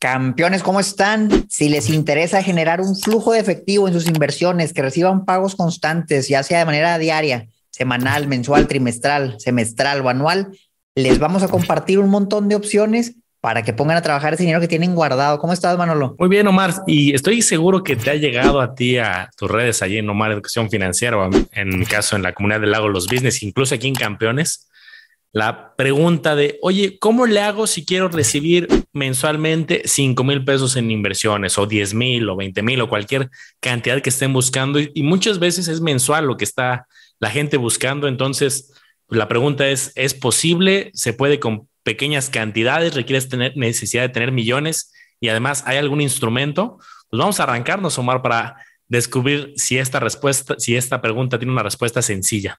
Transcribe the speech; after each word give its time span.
Campeones, 0.00 0.62
¿cómo 0.62 0.78
están? 0.78 1.48
Si 1.48 1.68
les 1.68 1.90
interesa 1.90 2.40
generar 2.40 2.80
un 2.80 2.94
flujo 2.94 3.32
de 3.32 3.40
efectivo 3.40 3.88
en 3.88 3.94
sus 3.94 4.06
inversiones, 4.06 4.72
que 4.72 4.82
reciban 4.82 5.24
pagos 5.24 5.56
constantes, 5.56 6.28
ya 6.28 6.44
sea 6.44 6.60
de 6.60 6.64
manera 6.66 6.98
diaria, 6.98 7.48
semanal, 7.70 8.28
mensual, 8.28 8.68
trimestral, 8.68 9.40
semestral 9.40 10.00
o 10.02 10.08
anual, 10.08 10.56
les 10.94 11.18
vamos 11.18 11.42
a 11.42 11.48
compartir 11.48 11.98
un 11.98 12.10
montón 12.10 12.48
de 12.48 12.54
opciones 12.54 13.16
para 13.40 13.62
que 13.62 13.72
pongan 13.72 13.96
a 13.96 14.02
trabajar 14.02 14.34
ese 14.34 14.44
dinero 14.44 14.60
que 14.60 14.68
tienen 14.68 14.94
guardado. 14.94 15.38
¿Cómo 15.40 15.52
estás, 15.52 15.76
Manolo? 15.76 16.14
Muy 16.18 16.28
bien, 16.28 16.46
Omar. 16.46 16.74
Y 16.86 17.12
estoy 17.14 17.42
seguro 17.42 17.82
que 17.82 17.96
te 17.96 18.10
ha 18.10 18.14
llegado 18.14 18.60
a 18.60 18.76
ti 18.76 18.98
a 18.98 19.30
tus 19.36 19.50
redes 19.50 19.82
allí 19.82 19.98
en 19.98 20.08
Omar 20.08 20.30
Educación 20.30 20.70
Financiera 20.70 21.18
o 21.18 21.30
en 21.52 21.78
mi 21.78 21.86
caso 21.86 22.14
en 22.14 22.22
la 22.22 22.32
comunidad 22.34 22.60
del 22.60 22.70
lago 22.70 22.88
Los 22.88 23.06
Business, 23.08 23.42
incluso 23.42 23.74
aquí 23.74 23.88
en 23.88 23.94
Campeones 23.94 24.67
la 25.32 25.74
pregunta 25.76 26.34
de, 26.34 26.58
oye, 26.62 26.98
¿cómo 26.98 27.26
le 27.26 27.40
hago 27.40 27.66
si 27.66 27.84
quiero 27.84 28.08
recibir 28.08 28.66
mensualmente 28.92 29.82
5 29.84 30.24
mil 30.24 30.44
pesos 30.44 30.76
en 30.76 30.90
inversiones 30.90 31.58
o 31.58 31.66
10 31.66 31.94
mil 31.94 32.28
o 32.28 32.36
20 32.36 32.62
mil 32.62 32.80
o 32.80 32.88
cualquier 32.88 33.28
cantidad 33.60 34.00
que 34.00 34.08
estén 34.08 34.32
buscando? 34.32 34.80
Y, 34.80 35.02
muchas 35.02 35.38
veces 35.38 35.68
es 35.68 35.80
mensual 35.80 36.26
lo 36.26 36.36
que 36.36 36.44
está 36.44 36.86
la 37.20 37.30
gente 37.30 37.56
buscando. 37.56 38.08
Entonces, 38.08 38.72
la 39.08 39.28
pregunta 39.28 39.68
es, 39.68 39.92
¿es 39.96 40.14
posible? 40.14 40.90
¿Se 40.94 41.12
puede 41.12 41.38
con 41.38 41.68
pequeñas 41.82 42.30
cantidades? 42.30 42.94
¿Requieres 42.94 43.28
tener 43.28 43.56
necesidad 43.56 44.02
de 44.02 44.08
tener 44.08 44.32
millones? 44.32 44.92
Y 45.20 45.28
además, 45.28 45.62
¿hay 45.66 45.76
algún 45.76 46.00
instrumento? 46.00 46.78
Pues 47.10 47.18
vamos 47.20 47.40
a 47.40 47.42
arrancarnos, 47.42 47.98
Omar, 47.98 48.22
para 48.22 48.56
descubrir 48.86 49.52
si 49.56 49.76
esta 49.76 50.00
respuesta, 50.00 50.54
si 50.58 50.76
esta 50.76 51.00
pregunta 51.02 51.38
tiene 51.38 51.52
una 51.52 51.62
respuesta 51.62 52.00
sencilla. 52.00 52.58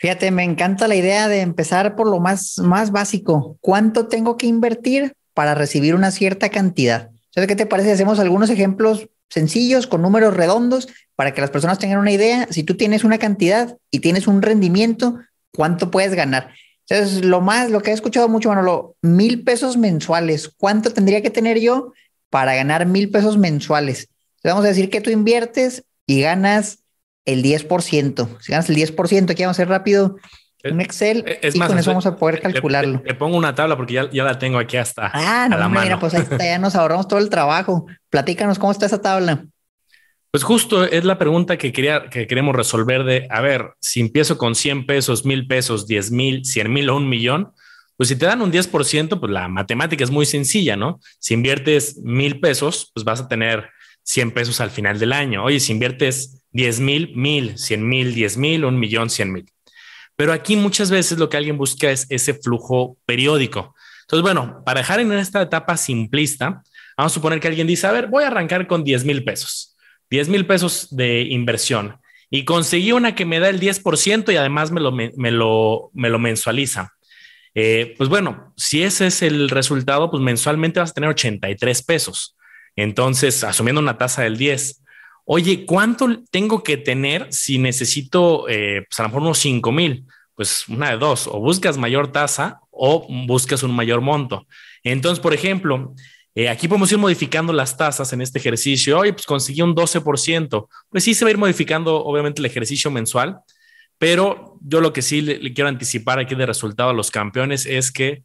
Fíjate, 0.00 0.30
me 0.30 0.44
encanta 0.44 0.88
la 0.88 0.96
idea 0.96 1.28
de 1.28 1.42
empezar 1.42 1.94
por 1.94 2.08
lo 2.08 2.20
más, 2.20 2.56
más 2.58 2.90
básico. 2.90 3.58
¿Cuánto 3.60 4.08
tengo 4.08 4.38
que 4.38 4.46
invertir 4.46 5.12
para 5.34 5.54
recibir 5.54 5.94
una 5.94 6.10
cierta 6.10 6.48
cantidad? 6.48 7.10
¿Sabes 7.34 7.48
qué 7.48 7.54
te 7.54 7.66
parece? 7.66 7.92
Hacemos 7.92 8.18
algunos 8.18 8.48
ejemplos 8.48 9.08
sencillos 9.28 9.86
con 9.86 10.00
números 10.00 10.34
redondos 10.34 10.88
para 11.16 11.34
que 11.34 11.42
las 11.42 11.50
personas 11.50 11.78
tengan 11.78 11.98
una 11.98 12.12
idea. 12.12 12.48
Si 12.50 12.62
tú 12.62 12.78
tienes 12.78 13.04
una 13.04 13.18
cantidad 13.18 13.76
y 13.90 14.00
tienes 14.00 14.26
un 14.26 14.40
rendimiento, 14.40 15.18
¿cuánto 15.52 15.90
puedes 15.90 16.14
ganar? 16.14 16.54
Entonces, 16.88 17.22
lo 17.22 17.42
más, 17.42 17.70
lo 17.70 17.82
que 17.82 17.90
he 17.90 17.94
escuchado 17.94 18.26
mucho, 18.30 18.48
Manolo, 18.48 18.96
mil 19.02 19.44
pesos 19.44 19.76
mensuales. 19.76 20.48
¿Cuánto 20.48 20.94
tendría 20.94 21.20
que 21.20 21.30
tener 21.30 21.60
yo 21.60 21.92
para 22.30 22.54
ganar 22.54 22.86
mil 22.86 23.10
pesos 23.10 23.36
mensuales? 23.36 24.08
vamos 24.42 24.64
a 24.64 24.68
decir 24.68 24.88
que 24.88 25.02
tú 25.02 25.10
inviertes 25.10 25.84
y 26.06 26.22
ganas 26.22 26.78
el 27.24 27.42
10%. 27.42 28.38
Si 28.40 28.52
ganas 28.52 28.68
el 28.70 28.76
10%, 28.76 29.30
aquí 29.30 29.42
vamos 29.42 29.58
a 29.58 29.62
hacer 29.62 29.68
rápido 29.68 30.16
un 30.64 30.80
Excel 30.80 31.24
es 31.40 31.54
y 31.54 31.58
con 31.58 31.78
eso 31.78 31.90
vamos 31.90 32.06
a 32.06 32.16
poder 32.16 32.40
calcularlo. 32.40 33.02
Le, 33.04 33.14
pongo 33.14 33.36
una 33.36 33.54
tabla 33.54 33.76
porque 33.76 33.94
ya, 33.94 34.10
ya, 34.10 34.24
la 34.24 34.38
tengo 34.38 34.58
aquí 34.58 34.76
hasta. 34.76 35.10
Ah, 35.14 35.48
no, 35.48 35.70
mira, 35.70 35.98
pues 35.98 36.14
ahí 36.14 36.22
está, 36.22 36.36
ya 36.38 36.58
nos 36.58 36.74
ahorramos 36.74 37.08
todo 37.08 37.18
el 37.18 37.30
trabajo. 37.30 37.86
Platícanos 38.10 38.58
cómo 38.58 38.72
está 38.72 38.86
esa 38.86 39.00
tabla. 39.00 39.46
Pues 40.30 40.44
justo 40.44 40.84
es 40.84 41.04
la 41.04 41.18
pregunta 41.18 41.56
que, 41.56 41.72
quería, 41.72 42.08
que 42.08 42.26
queremos 42.26 42.54
resolver 42.54 43.04
de, 43.04 43.26
a 43.30 43.40
ver, 43.40 43.72
si 43.80 44.00
empiezo 44.00 44.38
con 44.38 44.54
100 44.54 44.86
pesos, 44.86 45.24
1000 45.24 45.46
pesos, 45.48 45.86
10 45.86 46.12
mil, 46.12 46.44
100 46.44 46.72
mil 46.72 46.88
o 46.90 46.96
un 46.96 47.08
millón, 47.08 47.52
pues 47.96 48.10
si 48.10 48.16
te 48.16 48.26
dan 48.26 48.40
un 48.40 48.52
10%, 48.52 49.18
pues 49.18 49.32
la 49.32 49.48
matemática 49.48 50.04
es 50.04 50.10
muy 50.10 50.26
sencilla, 50.26 50.76
¿no? 50.76 51.00
Si 51.18 51.34
inviertes 51.34 51.98
mil 52.02 52.38
pesos, 52.38 52.90
pues 52.94 53.04
vas 53.04 53.20
a 53.20 53.28
tener 53.28 53.70
100 54.04 54.32
pesos 54.32 54.60
al 54.60 54.70
final 54.70 54.98
del 54.98 55.12
año. 55.12 55.44
Oye, 55.44 55.60
si 55.60 55.72
inviertes 55.72 56.44
10 56.52 56.80
mil, 56.80 57.16
mil, 57.16 57.58
100 57.58 57.88
mil, 57.88 58.14
10 58.14 58.36
mil, 58.36 58.64
un 58.64 58.78
millón, 58.78 59.10
100 59.10 59.32
mil. 59.32 59.46
Pero 60.16 60.32
aquí 60.32 60.56
muchas 60.56 60.90
veces 60.90 61.18
lo 61.18 61.28
que 61.28 61.36
alguien 61.36 61.56
busca 61.56 61.90
es 61.90 62.06
ese 62.10 62.34
flujo 62.34 62.98
periódico. 63.06 63.74
Entonces, 64.02 64.22
bueno, 64.22 64.62
para 64.64 64.80
dejar 64.80 65.00
en 65.00 65.12
esta 65.12 65.42
etapa 65.42 65.76
simplista, 65.76 66.62
vamos 66.96 67.12
a 67.12 67.14
suponer 67.14 67.40
que 67.40 67.48
alguien 67.48 67.66
dice, 67.66 67.86
a 67.86 67.92
ver, 67.92 68.08
voy 68.08 68.24
a 68.24 68.26
arrancar 68.26 68.66
con 68.66 68.84
10 68.84 69.04
mil 69.04 69.24
pesos, 69.24 69.76
10 70.10 70.28
mil 70.28 70.46
pesos 70.46 70.88
de 70.90 71.22
inversión 71.22 72.00
y 72.30 72.44
conseguí 72.44 72.92
una 72.92 73.14
que 73.14 73.26
me 73.26 73.40
da 73.40 73.48
el 73.48 73.60
10% 73.60 74.32
y 74.32 74.36
además 74.36 74.70
me 74.70 74.80
lo, 74.80 74.92
me, 74.92 75.30
lo, 75.30 75.90
me 75.92 76.08
lo 76.08 76.18
mensualiza. 76.20 76.94
Eh, 77.54 77.94
pues 77.98 78.08
bueno, 78.08 78.54
si 78.56 78.84
ese 78.84 79.08
es 79.08 79.22
el 79.22 79.50
resultado, 79.50 80.10
pues 80.10 80.22
mensualmente 80.22 80.78
vas 80.78 80.92
a 80.92 80.94
tener 80.94 81.10
83 81.10 81.82
pesos. 81.82 82.36
Entonces, 82.82 83.44
asumiendo 83.44 83.80
una 83.80 83.98
tasa 83.98 84.22
del 84.22 84.38
10, 84.38 84.82
oye, 85.26 85.66
¿cuánto 85.66 86.22
tengo 86.30 86.62
que 86.62 86.78
tener 86.78 87.30
si 87.30 87.58
necesito, 87.58 88.48
eh, 88.48 88.86
pues 88.88 88.98
a 88.98 89.02
lo 89.02 89.08
mejor 89.10 89.22
unos 89.22 89.38
5 89.38 89.70
mil? 89.70 90.06
Pues 90.34 90.66
una 90.68 90.90
de 90.90 90.96
dos, 90.96 91.26
o 91.26 91.40
buscas 91.40 91.76
mayor 91.76 92.10
tasa 92.10 92.60
o 92.70 93.06
buscas 93.26 93.62
un 93.62 93.76
mayor 93.76 94.00
monto. 94.00 94.46
Entonces, 94.82 95.20
por 95.20 95.34
ejemplo, 95.34 95.94
eh, 96.34 96.48
aquí 96.48 96.68
podemos 96.68 96.90
ir 96.90 96.96
modificando 96.96 97.52
las 97.52 97.76
tasas 97.76 98.14
en 98.14 98.22
este 98.22 98.38
ejercicio. 98.38 98.98
Oye, 98.98 99.12
pues 99.12 99.26
conseguí 99.26 99.60
un 99.60 99.74
12%. 99.74 100.68
Pues 100.88 101.04
sí, 101.04 101.12
se 101.12 101.26
va 101.26 101.28
a 101.28 101.32
ir 101.32 101.38
modificando, 101.38 102.02
obviamente, 102.02 102.40
el 102.40 102.46
ejercicio 102.46 102.90
mensual, 102.90 103.40
pero 103.98 104.56
yo 104.62 104.80
lo 104.80 104.94
que 104.94 105.02
sí 105.02 105.20
le, 105.20 105.38
le 105.38 105.52
quiero 105.52 105.68
anticipar 105.68 106.18
aquí 106.18 106.34
de 106.34 106.46
resultado 106.46 106.88
a 106.88 106.94
los 106.94 107.10
campeones 107.10 107.66
es 107.66 107.92
que 107.92 108.22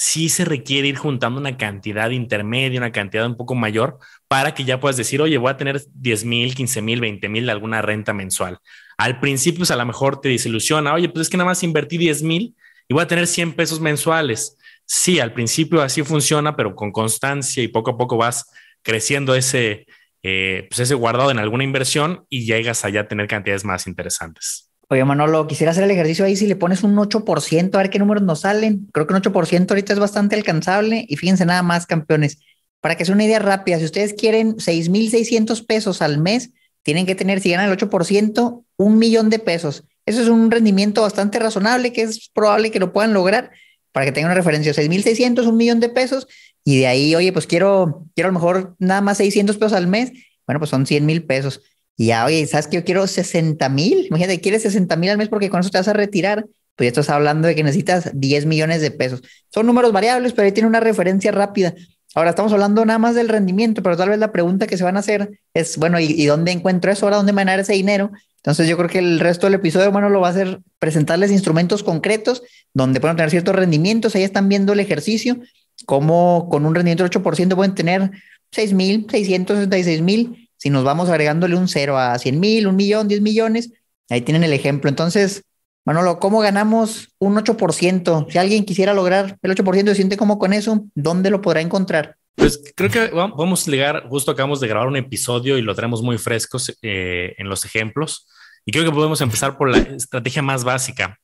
sí 0.00 0.28
se 0.28 0.44
requiere 0.44 0.86
ir 0.86 0.96
juntando 0.96 1.40
una 1.40 1.56
cantidad 1.56 2.10
intermedia, 2.10 2.78
una 2.78 2.92
cantidad 2.92 3.26
un 3.26 3.36
poco 3.36 3.56
mayor, 3.56 3.98
para 4.28 4.54
que 4.54 4.62
ya 4.62 4.78
puedas 4.78 4.96
decir, 4.96 5.20
oye, 5.20 5.38
voy 5.38 5.50
a 5.50 5.56
tener 5.56 5.82
10 5.92 6.24
mil, 6.24 6.54
15 6.54 6.82
mil, 6.82 7.00
20 7.00 7.28
mil 7.28 7.46
de 7.46 7.50
alguna 7.50 7.82
renta 7.82 8.12
mensual. 8.12 8.60
Al 8.96 9.18
principio, 9.18 9.58
pues 9.58 9.72
a 9.72 9.76
lo 9.76 9.84
mejor 9.84 10.20
te 10.20 10.28
desilusiona, 10.28 10.94
oye, 10.94 11.08
pues 11.08 11.22
es 11.22 11.28
que 11.28 11.36
nada 11.36 11.50
más 11.50 11.64
invertí 11.64 11.98
10 11.98 12.22
mil 12.22 12.54
y 12.86 12.94
voy 12.94 13.02
a 13.02 13.08
tener 13.08 13.26
100 13.26 13.54
pesos 13.54 13.80
mensuales. 13.80 14.56
Sí, 14.86 15.18
al 15.18 15.32
principio 15.32 15.82
así 15.82 16.04
funciona, 16.04 16.54
pero 16.54 16.76
con 16.76 16.92
constancia 16.92 17.60
y 17.60 17.66
poco 17.66 17.90
a 17.90 17.98
poco 17.98 18.16
vas 18.16 18.48
creciendo 18.82 19.34
ese, 19.34 19.88
eh, 20.22 20.68
pues 20.70 20.78
ese 20.78 20.94
guardado 20.94 21.32
en 21.32 21.40
alguna 21.40 21.64
inversión 21.64 22.24
y 22.28 22.46
llegas 22.46 22.84
allá 22.84 23.00
a 23.00 23.08
tener 23.08 23.26
cantidades 23.26 23.64
más 23.64 23.88
interesantes. 23.88 24.67
Oye, 24.90 25.04
Manolo, 25.04 25.46
quisiera 25.46 25.72
hacer 25.72 25.84
el 25.84 25.90
ejercicio 25.90 26.24
ahí 26.24 26.34
si 26.34 26.46
le 26.46 26.56
pones 26.56 26.82
un 26.82 26.96
8%, 26.96 27.74
a 27.74 27.78
ver 27.78 27.90
qué 27.90 27.98
números 27.98 28.22
nos 28.22 28.40
salen. 28.40 28.88
Creo 28.92 29.06
que 29.06 29.12
un 29.12 29.20
8% 29.20 29.70
ahorita 29.70 29.92
es 29.92 29.98
bastante 29.98 30.34
alcanzable 30.34 31.04
y 31.06 31.16
fíjense 31.16 31.44
nada 31.44 31.62
más, 31.62 31.86
campeones. 31.86 32.38
Para 32.80 32.96
que 32.96 33.04
sea 33.04 33.14
una 33.14 33.24
idea 33.24 33.38
rápida, 33.38 33.78
si 33.78 33.84
ustedes 33.84 34.14
quieren 34.14 34.58
6,600 34.58 35.62
pesos 35.62 36.00
al 36.00 36.18
mes, 36.18 36.52
tienen 36.82 37.04
que 37.04 37.14
tener, 37.14 37.40
si 37.40 37.50
ganan 37.50 37.70
el 37.70 37.76
8%, 37.76 38.64
un 38.78 38.98
millón 38.98 39.28
de 39.28 39.38
pesos. 39.38 39.84
Eso 40.06 40.22
es 40.22 40.28
un 40.28 40.50
rendimiento 40.50 41.02
bastante 41.02 41.38
razonable 41.38 41.92
que 41.92 42.00
es 42.00 42.30
probable 42.30 42.70
que 42.70 42.78
lo 42.78 42.94
puedan 42.94 43.12
lograr 43.12 43.50
para 43.92 44.06
que 44.06 44.12
tengan 44.12 44.30
una 44.30 44.36
referencia. 44.36 44.72
6,600, 44.72 45.46
un 45.46 45.58
millón 45.58 45.80
de 45.80 45.90
pesos. 45.90 46.26
Y 46.64 46.78
de 46.78 46.86
ahí, 46.86 47.14
oye, 47.14 47.30
pues 47.30 47.46
quiero, 47.46 48.06
quiero 48.14 48.30
a 48.30 48.32
lo 48.32 48.38
mejor 48.38 48.74
nada 48.78 49.02
más 49.02 49.18
600 49.18 49.58
pesos 49.58 49.74
al 49.74 49.86
mes. 49.86 50.12
Bueno, 50.46 50.60
pues 50.60 50.70
son 50.70 50.86
100 50.86 51.04
mil 51.04 51.24
pesos. 51.24 51.60
Y 52.00 52.06
ya, 52.06 52.24
oye, 52.24 52.46
¿sabes 52.46 52.68
que 52.68 52.76
yo 52.76 52.84
quiero 52.84 53.08
60 53.08 53.68
mil? 53.70 54.06
Imagínate, 54.06 54.40
quieres 54.40 54.62
60 54.62 54.94
mil 54.96 55.10
al 55.10 55.18
mes 55.18 55.28
porque 55.28 55.50
con 55.50 55.60
eso 55.60 55.68
te 55.68 55.78
vas 55.78 55.88
a 55.88 55.92
retirar. 55.92 56.46
Pues 56.76 56.86
ya 56.86 56.88
estás 56.90 57.10
hablando 57.10 57.48
de 57.48 57.56
que 57.56 57.64
necesitas 57.64 58.12
10 58.14 58.46
millones 58.46 58.80
de 58.80 58.92
pesos. 58.92 59.20
Son 59.52 59.66
números 59.66 59.90
variables, 59.90 60.32
pero 60.32 60.46
ahí 60.46 60.52
tiene 60.52 60.68
una 60.68 60.78
referencia 60.78 61.32
rápida. 61.32 61.74
Ahora 62.14 62.30
estamos 62.30 62.52
hablando 62.52 62.84
nada 62.84 63.00
más 63.00 63.16
del 63.16 63.28
rendimiento, 63.28 63.82
pero 63.82 63.96
tal 63.96 64.10
vez 64.10 64.18
la 64.20 64.30
pregunta 64.30 64.68
que 64.68 64.76
se 64.76 64.84
van 64.84 64.96
a 64.96 65.00
hacer 65.00 65.40
es, 65.54 65.76
bueno, 65.76 65.98
¿y, 65.98 66.24
dónde 66.24 66.52
encuentro 66.52 66.92
eso? 66.92 67.04
¿Ahora 67.04 67.16
dónde 67.16 67.32
manejar 67.32 67.60
ese 67.60 67.72
dinero? 67.72 68.12
Entonces 68.36 68.68
yo 68.68 68.76
creo 68.76 68.88
que 68.88 69.00
el 69.00 69.18
resto 69.18 69.48
del 69.48 69.54
episodio, 69.54 69.90
bueno, 69.90 70.08
lo 70.08 70.20
va 70.20 70.28
a 70.28 70.30
hacer 70.30 70.60
presentarles 70.78 71.32
instrumentos 71.32 71.82
concretos 71.82 72.44
donde 72.74 73.00
pueden 73.00 73.16
tener 73.16 73.30
ciertos 73.30 73.56
rendimientos. 73.56 74.14
Ahí 74.14 74.22
están 74.22 74.48
viendo 74.48 74.72
el 74.72 74.78
ejercicio, 74.78 75.38
cómo 75.84 76.48
con 76.48 76.64
un 76.64 76.76
rendimiento 76.76 77.02
del 77.02 77.10
8% 77.10 77.56
pueden 77.56 77.74
tener 77.74 78.12
6 78.52 78.72
mil, 78.72 79.06
666 79.10 80.00
mil 80.00 80.47
si 80.58 80.70
nos 80.70 80.84
vamos 80.84 81.08
agregándole 81.08 81.56
un 81.56 81.68
cero 81.68 81.96
a 81.96 82.18
100 82.18 82.38
mil, 82.38 82.66
un 82.66 82.76
millón, 82.76 83.08
10 83.08 83.20
millones, 83.22 83.72
ahí 84.10 84.20
tienen 84.20 84.44
el 84.44 84.52
ejemplo. 84.52 84.90
Entonces, 84.90 85.44
Manolo, 85.84 86.18
¿cómo 86.18 86.40
ganamos 86.40 87.14
un 87.18 87.36
8%? 87.36 88.26
Si 88.30 88.38
alguien 88.38 88.64
quisiera 88.66 88.92
lograr 88.92 89.38
el 89.40 89.54
8%, 89.54 89.86
¿se 89.86 89.94
siente 89.94 90.18
como 90.18 90.38
con 90.38 90.52
eso? 90.52 90.84
¿Dónde 90.94 91.30
lo 91.30 91.40
podrá 91.40 91.62
encontrar? 91.62 92.16
Pues 92.34 92.62
creo 92.76 92.90
que 92.90 93.08
vamos 93.08 93.66
a 93.66 93.70
llegar, 93.70 94.06
justo 94.08 94.30
acabamos 94.30 94.60
de 94.60 94.68
grabar 94.68 94.86
un 94.86 94.96
episodio 94.96 95.56
y 95.58 95.62
lo 95.62 95.74
tenemos 95.74 96.02
muy 96.02 96.18
frescos 96.18 96.76
eh, 96.82 97.34
en 97.38 97.48
los 97.48 97.64
ejemplos. 97.64 98.28
Y 98.66 98.72
creo 98.72 98.84
que 98.84 98.92
podemos 98.92 99.20
empezar 99.20 99.56
por 99.56 99.70
la 99.70 99.78
estrategia 99.78 100.42
más 100.42 100.62
básica. 100.62 101.18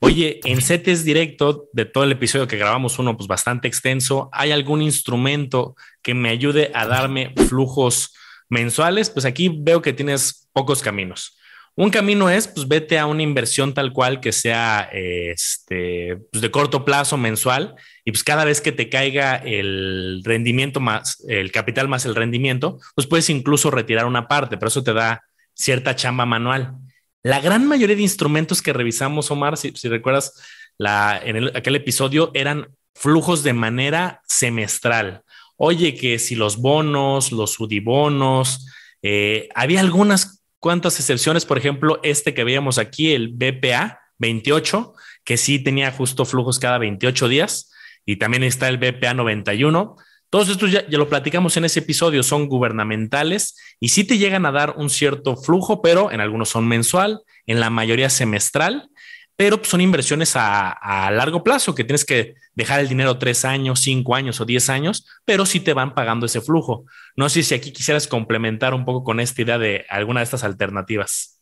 Oye, 0.00 0.40
en 0.44 0.60
CETES 0.60 1.04
directo 1.04 1.68
de 1.72 1.84
todo 1.84 2.04
el 2.04 2.12
episodio 2.12 2.46
que 2.46 2.56
grabamos, 2.56 2.98
uno 2.98 3.16
pues 3.16 3.26
bastante 3.26 3.66
extenso, 3.66 4.28
¿hay 4.32 4.52
algún 4.52 4.82
instrumento 4.82 5.74
que 6.02 6.14
me 6.14 6.30
ayude 6.30 6.70
a 6.74 6.86
darme 6.86 7.34
flujos 7.48 8.14
mensuales? 8.48 9.10
Pues 9.10 9.24
aquí 9.24 9.50
veo 9.54 9.82
que 9.82 9.92
tienes 9.92 10.48
pocos 10.52 10.82
caminos. 10.82 11.38
Un 11.74 11.90
camino 11.90 12.28
es, 12.28 12.48
pues 12.48 12.66
vete 12.66 12.98
a 12.98 13.06
una 13.06 13.22
inversión 13.22 13.72
tal 13.72 13.92
cual 13.92 14.18
que 14.18 14.32
sea 14.32 14.90
este, 14.92 16.16
pues, 16.32 16.42
de 16.42 16.50
corto 16.50 16.84
plazo 16.84 17.16
mensual 17.16 17.76
y 18.04 18.10
pues 18.10 18.24
cada 18.24 18.44
vez 18.44 18.60
que 18.60 18.72
te 18.72 18.88
caiga 18.88 19.36
el 19.36 20.22
rendimiento 20.24 20.80
más, 20.80 21.24
el 21.28 21.52
capital 21.52 21.86
más 21.86 22.04
el 22.04 22.16
rendimiento, 22.16 22.80
pues 22.96 23.06
puedes 23.06 23.30
incluso 23.30 23.70
retirar 23.70 24.06
una 24.06 24.26
parte, 24.26 24.58
pero 24.58 24.66
eso 24.66 24.82
te 24.82 24.92
da 24.92 25.22
cierta 25.54 25.94
chamba 25.94 26.26
manual. 26.26 26.74
La 27.22 27.40
gran 27.40 27.64
mayoría 27.66 27.94
de 27.94 28.02
instrumentos 28.02 28.60
que 28.60 28.72
revisamos, 28.72 29.30
Omar, 29.30 29.56
si, 29.56 29.70
recuerdas, 29.88 30.32
la, 30.78 31.20
en 31.22 31.56
aquel 31.56 31.76
episodio 31.76 32.32
eran 32.34 32.74
flujos 32.92 33.44
de 33.44 33.52
manera 33.52 34.22
semestral. 34.26 35.22
Oye, 35.60 35.94
que 35.94 36.20
si 36.20 36.36
los 36.36 36.58
bonos, 36.58 37.32
los 37.32 37.58
UDIBonos, 37.58 38.68
eh, 39.02 39.48
había 39.56 39.80
algunas 39.80 40.44
cuántas 40.60 41.00
excepciones, 41.00 41.44
por 41.44 41.58
ejemplo, 41.58 41.98
este 42.04 42.32
que 42.32 42.44
veíamos 42.44 42.78
aquí, 42.78 43.12
el 43.12 43.28
BPA 43.28 43.98
28, 44.18 44.94
que 45.24 45.36
sí 45.36 45.58
tenía 45.58 45.90
justo 45.90 46.24
flujos 46.24 46.60
cada 46.60 46.78
28 46.78 47.26
días, 47.26 47.72
y 48.06 48.16
también 48.16 48.44
está 48.44 48.68
el 48.68 48.78
BPA 48.78 49.14
91. 49.14 49.96
Todos 50.30 50.48
estos 50.48 50.70
ya, 50.70 50.88
ya, 50.88 50.96
lo 50.96 51.08
platicamos 51.08 51.56
en 51.56 51.64
ese 51.64 51.80
episodio, 51.80 52.22
son 52.22 52.46
gubernamentales 52.46 53.56
y 53.80 53.88
sí 53.88 54.04
te 54.04 54.16
llegan 54.16 54.46
a 54.46 54.52
dar 54.52 54.74
un 54.76 54.90
cierto 54.90 55.36
flujo, 55.36 55.82
pero 55.82 56.12
en 56.12 56.20
algunos 56.20 56.50
son 56.50 56.68
mensual, 56.68 57.22
en 57.46 57.58
la 57.58 57.68
mayoría 57.68 58.10
semestral 58.10 58.90
pero 59.38 59.60
son 59.62 59.80
inversiones 59.80 60.32
a, 60.34 61.10
largo 61.12 61.44
plazo, 61.44 61.72
que 61.72 61.84
tienes 61.84 62.04
que 62.04 62.34
dejar 62.54 62.80
el 62.80 62.88
dinero 62.88 63.18
tres 63.18 63.44
años, 63.44 63.78
cinco 63.78 64.16
años 64.16 64.40
o 64.40 64.44
diez 64.44 64.68
años, 64.68 65.06
pero 65.24 65.46
sí 65.46 65.60
te 65.60 65.74
van 65.74 65.94
pagando 65.94 66.26
ese 66.26 66.40
flujo. 66.40 66.86
No 67.14 67.28
sé 67.28 67.44
si 67.44 67.54
aquí 67.54 67.72
quisieras 67.72 68.08
complementar 68.08 68.74
un 68.74 68.84
poco 68.84 69.04
con 69.04 69.20
esta 69.20 69.40
idea 69.40 69.56
de 69.56 69.86
alguna 69.90 70.20
de 70.20 70.24
estas 70.24 70.42
alternativas. 70.42 71.40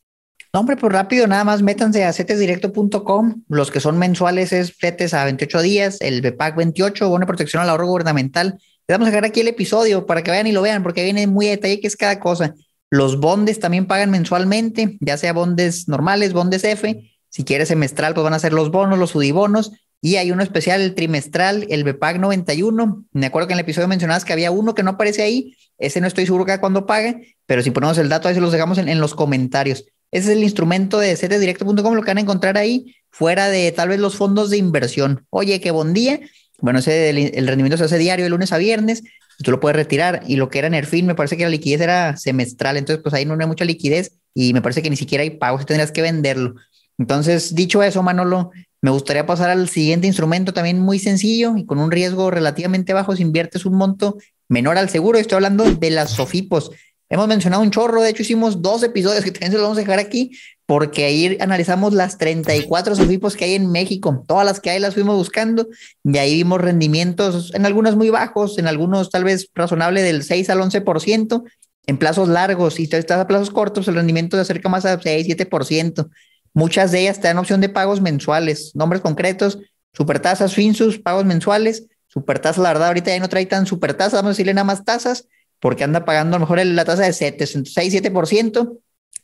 No, 0.53 0.61
hombre, 0.61 0.77
pues 0.77 0.93
rápido, 0.93 1.27
nada 1.27 1.45
más 1.45 1.63
métanse 1.63 2.05
a 2.05 2.13
cetesdirecto.com. 2.13 3.45
Los 3.49 3.71
que 3.71 3.81
son 3.81 3.97
mensuales 3.97 4.53
es 4.53 4.77
CETES 4.79 5.15
a 5.15 5.25
28 5.25 5.63
días, 5.63 5.97
el 6.03 6.21
BPAC 6.21 6.55
28, 6.55 7.09
buena 7.09 7.25
protección 7.25 7.63
al 7.63 7.71
ahorro 7.71 7.87
gubernamental. 7.87 8.59
Le 8.87 8.93
vamos 8.93 9.09
a 9.09 9.11
dejar 9.11 9.25
aquí 9.25 9.41
el 9.41 9.49
episodio 9.49 10.05
para 10.05 10.23
que 10.23 10.31
vayan 10.31 10.47
y 10.47 10.53
lo 10.53 10.61
vean, 10.61 10.83
porque 10.83 11.03
viene 11.03 11.27
muy 11.27 11.47
a 11.47 11.53
detalle 11.53 11.81
que 11.81 11.87
es 11.87 11.97
cada 11.97 12.21
cosa. 12.21 12.53
Los 12.91 13.19
bondes 13.19 13.59
también 13.59 13.87
pagan 13.87 14.11
mensualmente, 14.11 14.99
ya 15.01 15.17
sea 15.17 15.33
bondes 15.33 15.89
normales, 15.89 16.35
bondes 16.35 16.63
F 16.63 17.16
si 17.37 17.45
quieres 17.45 17.69
semestral, 17.69 18.15
pues 18.15 18.25
van 18.25 18.33
a 18.33 18.39
ser 18.39 18.55
los 18.55 18.71
bonos, 18.71 18.99
los 18.99 19.11
sudibonos. 19.11 19.73
Y 20.01 20.17
hay 20.17 20.33
uno 20.33 20.43
especial, 20.43 20.81
el 20.81 20.95
trimestral, 20.95 21.67
el 21.69 21.85
BPAG 21.85 22.19
91. 22.19 23.05
Me 23.13 23.27
acuerdo 23.27 23.47
que 23.47 23.53
en 23.53 23.59
el 23.59 23.65
episodio 23.65 23.89
mencionabas 23.89 24.25
que 24.25 24.33
había 24.33 24.51
uno 24.51 24.75
que 24.75 24.83
no 24.83 24.93
aparece 24.93 25.21
ahí. 25.21 25.55
Ese 25.77 26.01
no 26.01 26.07
estoy 26.07 26.25
seguro 26.25 26.47
que 26.47 26.59
cuando 26.61 26.87
pague, 26.87 27.37
pero 27.45 27.63
si 27.63 27.71
ponemos 27.73 27.99
el 27.99 28.09
dato, 28.09 28.27
ahí 28.27 28.35
se 28.35 28.41
los 28.41 28.53
dejamos 28.53 28.79
en, 28.79 29.01
los 29.01 29.15
comentarios. 29.15 29.85
Ese 30.11 30.31
es 30.31 30.37
el 30.39 30.45
instrumento 30.45 30.99
de 30.99 31.15
cetesdirecto.com, 31.15 31.93
lo 31.93 32.01
que 32.01 32.09
van 32.09 32.17
a 32.17 32.23
encontrar 32.23 32.57
ahí, 32.57 32.97
fuera 33.11 33.51
de 33.51 33.71
tal 33.71 33.91
vez 33.91 34.01
los 34.01 34.17
fondos 34.17 34.49
de 34.49 34.57
inversión. 34.57 35.27
Oye, 35.29 35.61
qué 35.61 35.73
buen 35.73 35.93
día. 35.93 36.21
Bueno, 36.61 36.79
ese, 36.79 37.11
el, 37.11 37.47
rendimiento 37.47 37.77
se 37.77 37.85
hace 37.85 37.99
diario 37.99 38.25
de 38.25 38.31
lunes 38.31 38.51
a 38.55 38.57
viernes, 38.57 39.03
tú 39.45 39.51
lo 39.51 39.61
puedes 39.61 39.77
retirar. 39.77 40.23
Y 40.27 40.37
lo 40.37 40.49
que 40.49 40.61
era 40.61 40.69
en 40.69 40.87
fin, 40.87 41.05
me 41.05 41.15
parece 41.15 41.37
que 41.37 41.43
la 41.43 41.51
liquidez 41.51 41.83
era 41.83 42.17
semestral, 42.17 42.79
entonces 42.79 43.03
pues 43.03 43.15
ahí 43.15 43.27
no 43.27 43.37
hay 43.39 43.47
mucha 43.47 43.67
liquidez 43.67 44.13
y 44.33 44.55
me 44.55 44.63
parece 44.63 44.81
que 44.81 44.89
ni 44.89 44.97
siquiera 44.97 45.21
hay 45.21 45.31
pagos, 45.31 45.67
tendrías 45.67 45.93
que 45.93 46.01
venderlo. 46.01 46.55
Entonces, 46.99 47.55
dicho 47.55 47.83
eso, 47.83 48.03
Manolo, 48.03 48.51
me 48.83 48.91
gustaría 48.91 49.27
pasar 49.27 49.51
al 49.51 49.69
siguiente 49.69 50.07
instrumento 50.07 50.53
también 50.53 50.81
muy 50.81 50.99
sencillo 50.99 51.57
y 51.57 51.67
con 51.67 51.79
un 51.79 51.91
riesgo 51.91 52.31
relativamente 52.31 52.93
bajo 52.93 53.17
si 53.17 53.23
inviertes 53.23 53.67
un 53.67 53.75
monto 53.75 54.17
menor 54.49 54.79
al 54.79 54.89
seguro. 54.89 55.19
Estoy 55.19 55.37
hablando 55.37 55.65
de 55.65 55.91
las 55.91 56.11
SOFIPOS. 56.11 56.71
Hemos 57.09 57.29
mencionado 57.29 57.63
un 57.63 57.71
chorro, 57.71 58.03
de 58.03 58.11
hecho 58.11 58.23
hicimos 58.23 58.63
dos 58.63 58.83
episodios 58.83 59.25
que 59.25 59.31
también 59.31 59.53
se 59.53 59.59
los 59.59 59.65
vamos 59.65 59.79
a 59.79 59.81
dejar 59.81 59.99
aquí 59.99 60.33
porque 60.67 61.05
ahí 61.05 61.37
analizamos 61.41 61.95
las 61.95 62.19
34 62.19 62.97
SOFIPOS 62.97 63.37
que 63.37 63.45
hay 63.45 63.55
en 63.55 63.71
México. 63.71 64.25
Todas 64.27 64.45
las 64.45 64.61
que 64.61 64.71
hay 64.71 64.81
las 64.81 64.95
fuimos 64.95 65.17
buscando 65.17 65.69
y 66.03 66.19
ahí 66.19 66.35
vimos 66.35 66.61
rendimientos 66.61 67.55
en 67.55 67.65
algunos 67.65 67.97
muy 67.97 68.11
bajos, 68.11 68.59
en 68.59 68.67
algunos 68.67 69.11
tal 69.11 69.23
vez 69.23 69.49
razonable 69.55 70.03
del 70.03 70.25
6 70.25 70.51
al 70.51 70.59
11%, 70.59 71.45
en 71.87 71.99
plazos 71.99 72.29
largos 72.29 72.81
y 72.81 72.85
estás 72.85 73.21
a 73.21 73.27
plazos 73.29 73.51
cortos 73.51 73.87
el 73.87 73.95
rendimiento 73.95 74.37
se 74.37 74.43
acerca 74.43 74.69
más 74.69 74.85
a 74.85 75.01
6, 75.01 75.29
7%. 75.29 76.11
Muchas 76.57 76.91
de 76.91 77.01
ellas 77.01 77.21
te 77.21 77.29
dan 77.29 77.37
opción 77.37 77.61
de 77.61 77.69
pagos 77.69 78.01
mensuales, 78.01 78.71
nombres 78.75 79.03
concretos, 79.03 79.59
supertasas, 79.93 80.55
finsus, 80.55 80.99
pagos 80.99 81.27
mensuales, 81.27 81.87
supertasas, 82.07 82.63
la 82.63 82.71
verdad, 82.71 82.89
ahorita 82.89 83.11
ya 83.11 83.21
no 83.21 83.29
trae 83.29 83.45
tan 83.45 83.67
supertasas, 83.67 84.15
vamos 84.15 84.29
a 84.29 84.33
decirle 84.33 84.55
nada 84.55 84.65
más 84.65 84.83
tasas, 84.83 85.29
porque 85.61 85.85
anda 85.85 86.07
pagando 86.07 86.35
a 86.35 86.39
lo 86.39 86.47
mejor 86.47 86.65
la 86.65 86.87
tasa 86.87 87.03
de 87.03 87.13
7, 87.13 87.47
6, 87.47 87.67
7%. 87.67 88.79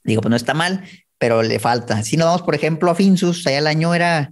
Digo, 0.05 0.21
pues 0.21 0.29
no 0.29 0.37
está 0.37 0.53
mal, 0.53 0.85
pero 1.17 1.43
le 1.43 1.59
falta. 1.59 2.03
Si 2.03 2.19
nos 2.19 2.27
vamos, 2.27 2.43
por 2.43 2.55
ejemplo, 2.55 2.91
a 2.91 2.95
Finsus, 2.95 3.47
allá 3.47 3.61
el 3.61 3.67
año 3.67 3.95
era 3.95 4.31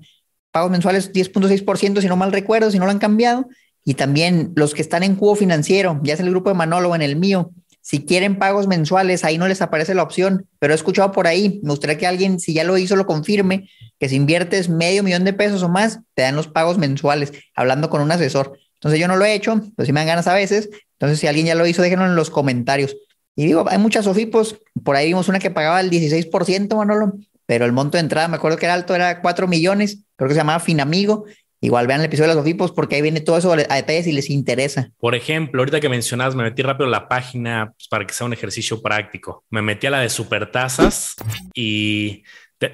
pagos 0.51 0.71
mensuales 0.71 1.11
10.6%, 1.11 2.03
si 2.03 2.07
no 2.07 2.17
mal 2.17 2.33
recuerdo, 2.33 2.71
si 2.71 2.79
no 2.79 2.85
lo 2.85 2.91
han 2.91 2.99
cambiado. 2.99 3.49
Y 3.83 3.95
también 3.95 4.53
los 4.57 4.75
que 4.75 4.83
están 4.83 5.05
en 5.05 5.17
cubo 5.17 5.37
financiero, 5.37 5.99
ya 6.03 6.13
es 6.13 6.21
el 6.21 6.29
grupo 6.29 6.51
de 6.51 6.55
Manolo 6.55 6.95
en 6.95 7.01
el 7.01 7.17
mío, 7.17 7.51
si 7.81 8.05
quieren 8.05 8.39
pagos 8.39 8.67
mensuales, 8.67 9.25
ahí 9.25 9.39
no 9.39 9.49
les 9.49 9.63
aparece 9.63 9.95
la 9.95 10.03
opción, 10.03 10.47
pero 10.59 10.73
he 10.73 10.77
escuchado 10.77 11.13
por 11.13 11.27
ahí, 11.27 11.61
me 11.63 11.71
gustaría 11.71 11.99
que 11.99 12.07
alguien, 12.07 12.39
si 12.39 12.53
ya 12.53 12.65
lo 12.65 12.77
hizo, 12.77 12.97
lo 12.97 13.07
confirme, 13.07 13.69
que 13.99 14.09
si 14.09 14.17
inviertes 14.17 14.69
medio 14.69 15.03
millón 15.03 15.25
de 15.25 15.33
pesos 15.33 15.63
o 15.63 15.69
más, 15.69 16.01
te 16.15 16.23
dan 16.23 16.37
los 16.37 16.49
pagos 16.49 16.79
mensuales, 16.79 17.33
hablando 17.55 17.91
con 17.91 18.03
un 18.03 18.13
asesor. 18.13 18.59
Entonces 18.75 19.01
yo 19.01 19.09
no 19.09 19.17
lo 19.17 19.25
he 19.25 19.35
hecho, 19.35 19.61
pero 19.77 19.87
sí 19.87 19.93
me 19.93 20.01
dan 20.01 20.09
ganas 20.09 20.27
a 20.27 20.35
veces. 20.35 20.71
Entonces 20.93 21.19
si 21.19 21.27
alguien 21.27 21.47
ya 21.47 21.55
lo 21.55 21.67
hizo, 21.67 21.83
déjenlo 21.83 22.07
en 22.07 22.17
los 22.17 22.31
comentarios. 22.31 22.97
Y 23.37 23.47
digo, 23.47 23.65
hay 23.69 23.79
muchas 23.79 24.05
SOFIPOS, 24.05 24.61
por 24.85 24.97
ahí 24.97 25.09
vimos 25.09 25.29
una 25.29 25.39
que 25.39 25.51
pagaba 25.51 25.81
el 25.81 25.91
16%, 25.91 26.77
Manolo, 26.77 27.15
pero 27.47 27.65
el 27.65 27.73
monto 27.73 27.97
de 27.97 28.03
entrada, 28.03 28.29
me 28.29 28.37
acuerdo 28.37 28.59
que 28.59 28.67
era 28.67 28.75
alto, 28.75 28.95
era 28.95 29.21
4 29.21 29.49
millones, 29.49 30.05
creo 30.17 30.29
que 30.29 30.35
se 30.35 30.41
llamaba 30.41 30.61
Finamigo, 30.61 31.25
Igual 31.63 31.87
vean 31.87 32.01
el 32.01 32.07
episodio 32.07 32.31
de 32.31 32.35
los 32.37 32.43
OFIPOS 32.43 32.73
porque 32.73 32.97
ahí 32.97 33.03
viene 33.03 33.21
todo 33.21 33.37
eso 33.37 33.53
a 33.53 33.57
detalles 33.57 34.07
si 34.07 34.13
les 34.13 34.31
interesa. 34.31 34.93
Por 34.99 35.15
ejemplo, 35.15 35.61
ahorita 35.61 35.81
que 35.81 35.91
mencionas, 35.91 36.35
me 36.35 36.43
metí 36.43 36.63
rápido 36.63 36.87
a 36.87 36.91
la 36.91 37.09
página 37.09 37.73
pues, 37.77 37.87
para 37.89 38.07
que 38.07 38.15
sea 38.15 38.27
un 38.27 38.33
ejercicio 38.33 38.81
práctico. 38.81 39.45
Me 39.51 39.61
metí 39.61 39.87
a 39.87 39.91
la 39.91 40.01
de 40.01 40.09
supertasas 40.09 41.17
y, 41.53 42.23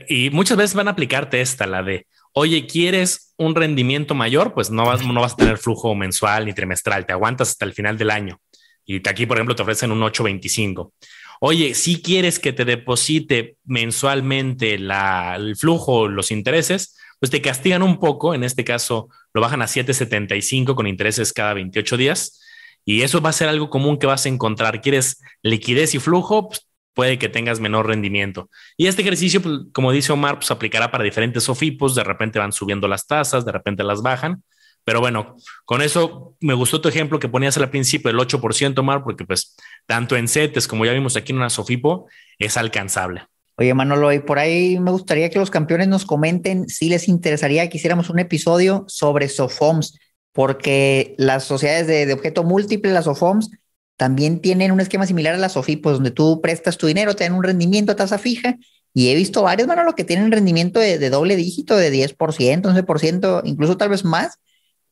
y 0.08 0.30
muchas 0.30 0.56
veces 0.56 0.74
van 0.74 0.86
a 0.86 0.92
aplicarte 0.92 1.40
esta, 1.40 1.66
la 1.66 1.82
de, 1.82 2.06
oye, 2.32 2.66
¿quieres 2.66 3.34
un 3.38 3.56
rendimiento 3.56 4.14
mayor? 4.14 4.54
Pues 4.54 4.70
no 4.70 4.84
vas, 4.84 5.04
no 5.04 5.20
vas 5.20 5.32
a 5.32 5.36
tener 5.36 5.58
flujo 5.58 5.94
mensual 5.96 6.46
ni 6.46 6.52
trimestral, 6.52 7.06
te 7.06 7.12
aguantas 7.12 7.50
hasta 7.50 7.64
el 7.64 7.72
final 7.72 7.98
del 7.98 8.10
año. 8.10 8.40
Y 8.84 9.06
aquí, 9.08 9.26
por 9.26 9.36
ejemplo, 9.36 9.56
te 9.56 9.62
ofrecen 9.62 9.90
un 9.90 10.02
825. 10.02 10.92
Oye, 11.40 11.74
si 11.74 12.00
quieres 12.00 12.38
que 12.38 12.52
te 12.52 12.64
deposite 12.64 13.56
mensualmente 13.64 14.78
la, 14.78 15.34
el 15.36 15.56
flujo, 15.56 16.08
los 16.08 16.30
intereses, 16.30 16.96
pues 17.18 17.30
te 17.30 17.40
castigan 17.40 17.82
un 17.82 17.98
poco, 17.98 18.34
en 18.34 18.44
este 18.44 18.64
caso 18.64 19.08
lo 19.32 19.40
bajan 19.40 19.62
a 19.62 19.66
7.75 19.66 20.74
con 20.74 20.86
intereses 20.86 21.32
cada 21.32 21.54
28 21.54 21.96
días, 21.96 22.42
y 22.84 23.02
eso 23.02 23.20
va 23.20 23.30
a 23.30 23.32
ser 23.32 23.48
algo 23.48 23.68
común 23.68 23.98
que 23.98 24.06
vas 24.06 24.26
a 24.26 24.28
encontrar. 24.28 24.80
¿Quieres 24.80 25.20
liquidez 25.42 25.94
y 25.94 25.98
flujo? 25.98 26.48
Pues 26.48 26.68
puede 26.94 27.18
que 27.18 27.28
tengas 27.28 27.60
menor 27.60 27.86
rendimiento. 27.86 28.48
Y 28.76 28.86
este 28.86 29.02
ejercicio, 29.02 29.42
pues, 29.42 29.54
como 29.72 29.92
dice 29.92 30.12
Omar, 30.12 30.36
pues 30.36 30.50
aplicará 30.50 30.90
para 30.90 31.04
diferentes 31.04 31.42
SOFIPOS, 31.44 31.94
de 31.94 32.04
repente 32.04 32.38
van 32.38 32.52
subiendo 32.52 32.88
las 32.88 33.06
tasas, 33.06 33.44
de 33.44 33.52
repente 33.52 33.82
las 33.82 34.02
bajan, 34.02 34.42
pero 34.86 35.00
bueno, 35.00 35.36
con 35.64 35.82
eso 35.82 36.36
me 36.40 36.54
gustó 36.54 36.80
tu 36.80 36.88
ejemplo 36.88 37.18
que 37.18 37.28
ponías 37.28 37.58
al 37.58 37.68
principio, 37.70 38.08
el 38.08 38.16
8%, 38.16 38.78
Omar, 38.78 39.02
porque 39.02 39.24
pues 39.24 39.56
tanto 39.84 40.16
en 40.16 40.28
CETES 40.28 40.68
como 40.68 40.86
ya 40.86 40.92
vimos 40.92 41.16
aquí 41.16 41.32
en 41.32 41.38
una 41.38 41.50
SOFIPO, 41.50 42.06
es 42.38 42.56
alcanzable. 42.56 43.26
Oye, 43.58 43.72
Manolo, 43.72 44.12
y 44.12 44.18
por 44.18 44.38
ahí 44.38 44.78
me 44.78 44.90
gustaría 44.90 45.30
que 45.30 45.38
los 45.38 45.50
campeones 45.50 45.88
nos 45.88 46.04
comenten 46.04 46.68
si 46.68 46.90
les 46.90 47.08
interesaría 47.08 47.68
que 47.70 47.78
hiciéramos 47.78 48.10
un 48.10 48.18
episodio 48.18 48.84
sobre 48.86 49.30
SOFOMS, 49.30 49.98
porque 50.32 51.14
las 51.16 51.44
sociedades 51.44 51.86
de, 51.86 52.12
objeto 52.12 52.44
múltiple, 52.44 52.92
las 52.92 53.06
SOFOMS, 53.06 53.50
también 53.96 54.40
tienen 54.42 54.72
un 54.72 54.80
esquema 54.80 55.06
similar 55.06 55.34
a 55.34 55.38
las 55.38 55.52
SOFIPOS, 55.52 55.94
donde 55.94 56.10
tú 56.10 56.42
prestas 56.42 56.76
tu 56.76 56.86
dinero, 56.86 57.16
te 57.16 57.24
dan 57.24 57.32
un 57.32 57.42
rendimiento 57.42 57.92
a 57.92 57.96
tasa 57.96 58.18
fija, 58.18 58.56
y 58.92 59.08
he 59.08 59.14
visto 59.14 59.42
varios, 59.42 59.66
Manolo, 59.66 59.94
que 59.94 60.04
tienen 60.04 60.30
rendimiento 60.30 60.78
de, 60.78 61.08
doble 61.08 61.34
dígito, 61.36 61.76
de 61.76 61.90
10%, 61.90 62.16
11%, 62.62 63.40
incluso 63.44 63.78
tal 63.78 63.88
vez 63.88 64.04
más. 64.04 64.38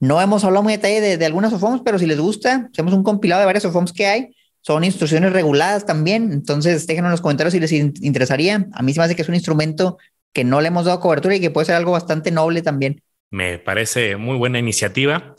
No 0.01 0.23
hemos 0.23 0.43
hablado 0.43 0.63
muy 0.63 0.73
detalle 0.73 1.03
de, 1.03 1.19
de 1.19 1.27
algunas 1.27 1.51
SOFOMS, 1.53 1.83
pero 1.85 1.99
si 1.99 2.07
les 2.07 2.19
gusta, 2.19 2.71
hacemos 2.73 2.95
un 2.95 3.03
compilado 3.03 3.41
de 3.41 3.47
varias 3.47 3.63
SOFOMS 3.65 3.93
que 3.93 4.07
hay 4.07 4.35
son 4.67 4.83
instrucciones 4.83 5.35
reguladas 5.35 5.85
también, 5.85 6.33
entonces 6.33 6.87
déjenos 6.87 7.09
en 7.09 7.13
los 7.13 7.21
comentarios 7.21 7.53
si 7.53 7.61
les 7.61 7.73
interesaría. 7.73 8.67
A 8.73 8.83
mí 8.83 8.95
se 8.95 9.01
me 9.01 9.05
hace 9.05 9.15
que 9.15 9.21
es 9.21 9.29
un 9.29 9.35
instrumento 9.35 9.99
que 10.33 10.43
no 10.43 10.63
le 10.63 10.69
hemos 10.69 10.87
dado 10.87 11.01
cobertura 11.01 11.37
y 11.37 11.41
que 11.41 11.51
puede 11.51 11.67
ser 11.67 11.75
algo 11.75 11.93
bastante 11.93 12.31
noble 12.31 12.63
también. 12.63 13.03
Me 13.31 13.59
parece 13.59 14.17
muy 14.17 14.39
buena 14.39 14.59
iniciativa. 14.59 15.37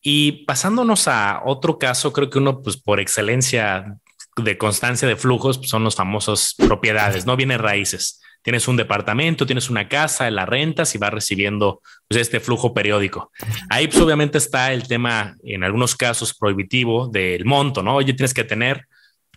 Y 0.00 0.46
pasándonos 0.46 1.06
a 1.06 1.42
otro 1.44 1.78
caso, 1.78 2.14
creo 2.14 2.30
que 2.30 2.38
uno, 2.38 2.62
pues 2.62 2.78
por 2.78 2.98
excelencia 2.98 3.98
de 4.36 4.56
constancia 4.56 5.06
de 5.06 5.16
flujos, 5.16 5.58
pues, 5.58 5.68
son 5.68 5.84
los 5.84 5.94
famosos 5.94 6.54
propiedades, 6.56 7.26
no 7.26 7.36
viene 7.36 7.58
raíces. 7.58 8.22
Tienes 8.42 8.68
un 8.68 8.76
departamento, 8.76 9.46
tienes 9.46 9.70
una 9.70 9.88
casa, 9.88 10.30
la 10.30 10.44
rentas 10.44 10.94
y 10.94 10.98
vas 10.98 11.12
recibiendo 11.12 11.80
pues, 12.08 12.20
este 12.20 12.40
flujo 12.40 12.74
periódico. 12.74 13.30
Ahí 13.70 13.86
pues, 13.86 14.00
obviamente 14.00 14.38
está 14.38 14.72
el 14.72 14.86
tema, 14.86 15.36
en 15.44 15.64
algunos 15.64 15.96
casos, 15.96 16.34
prohibitivo 16.34 17.08
del 17.08 17.44
monto, 17.44 17.82
¿no? 17.82 17.96
Oye, 17.96 18.12
tienes 18.12 18.34
que 18.34 18.44
tener 18.44 18.86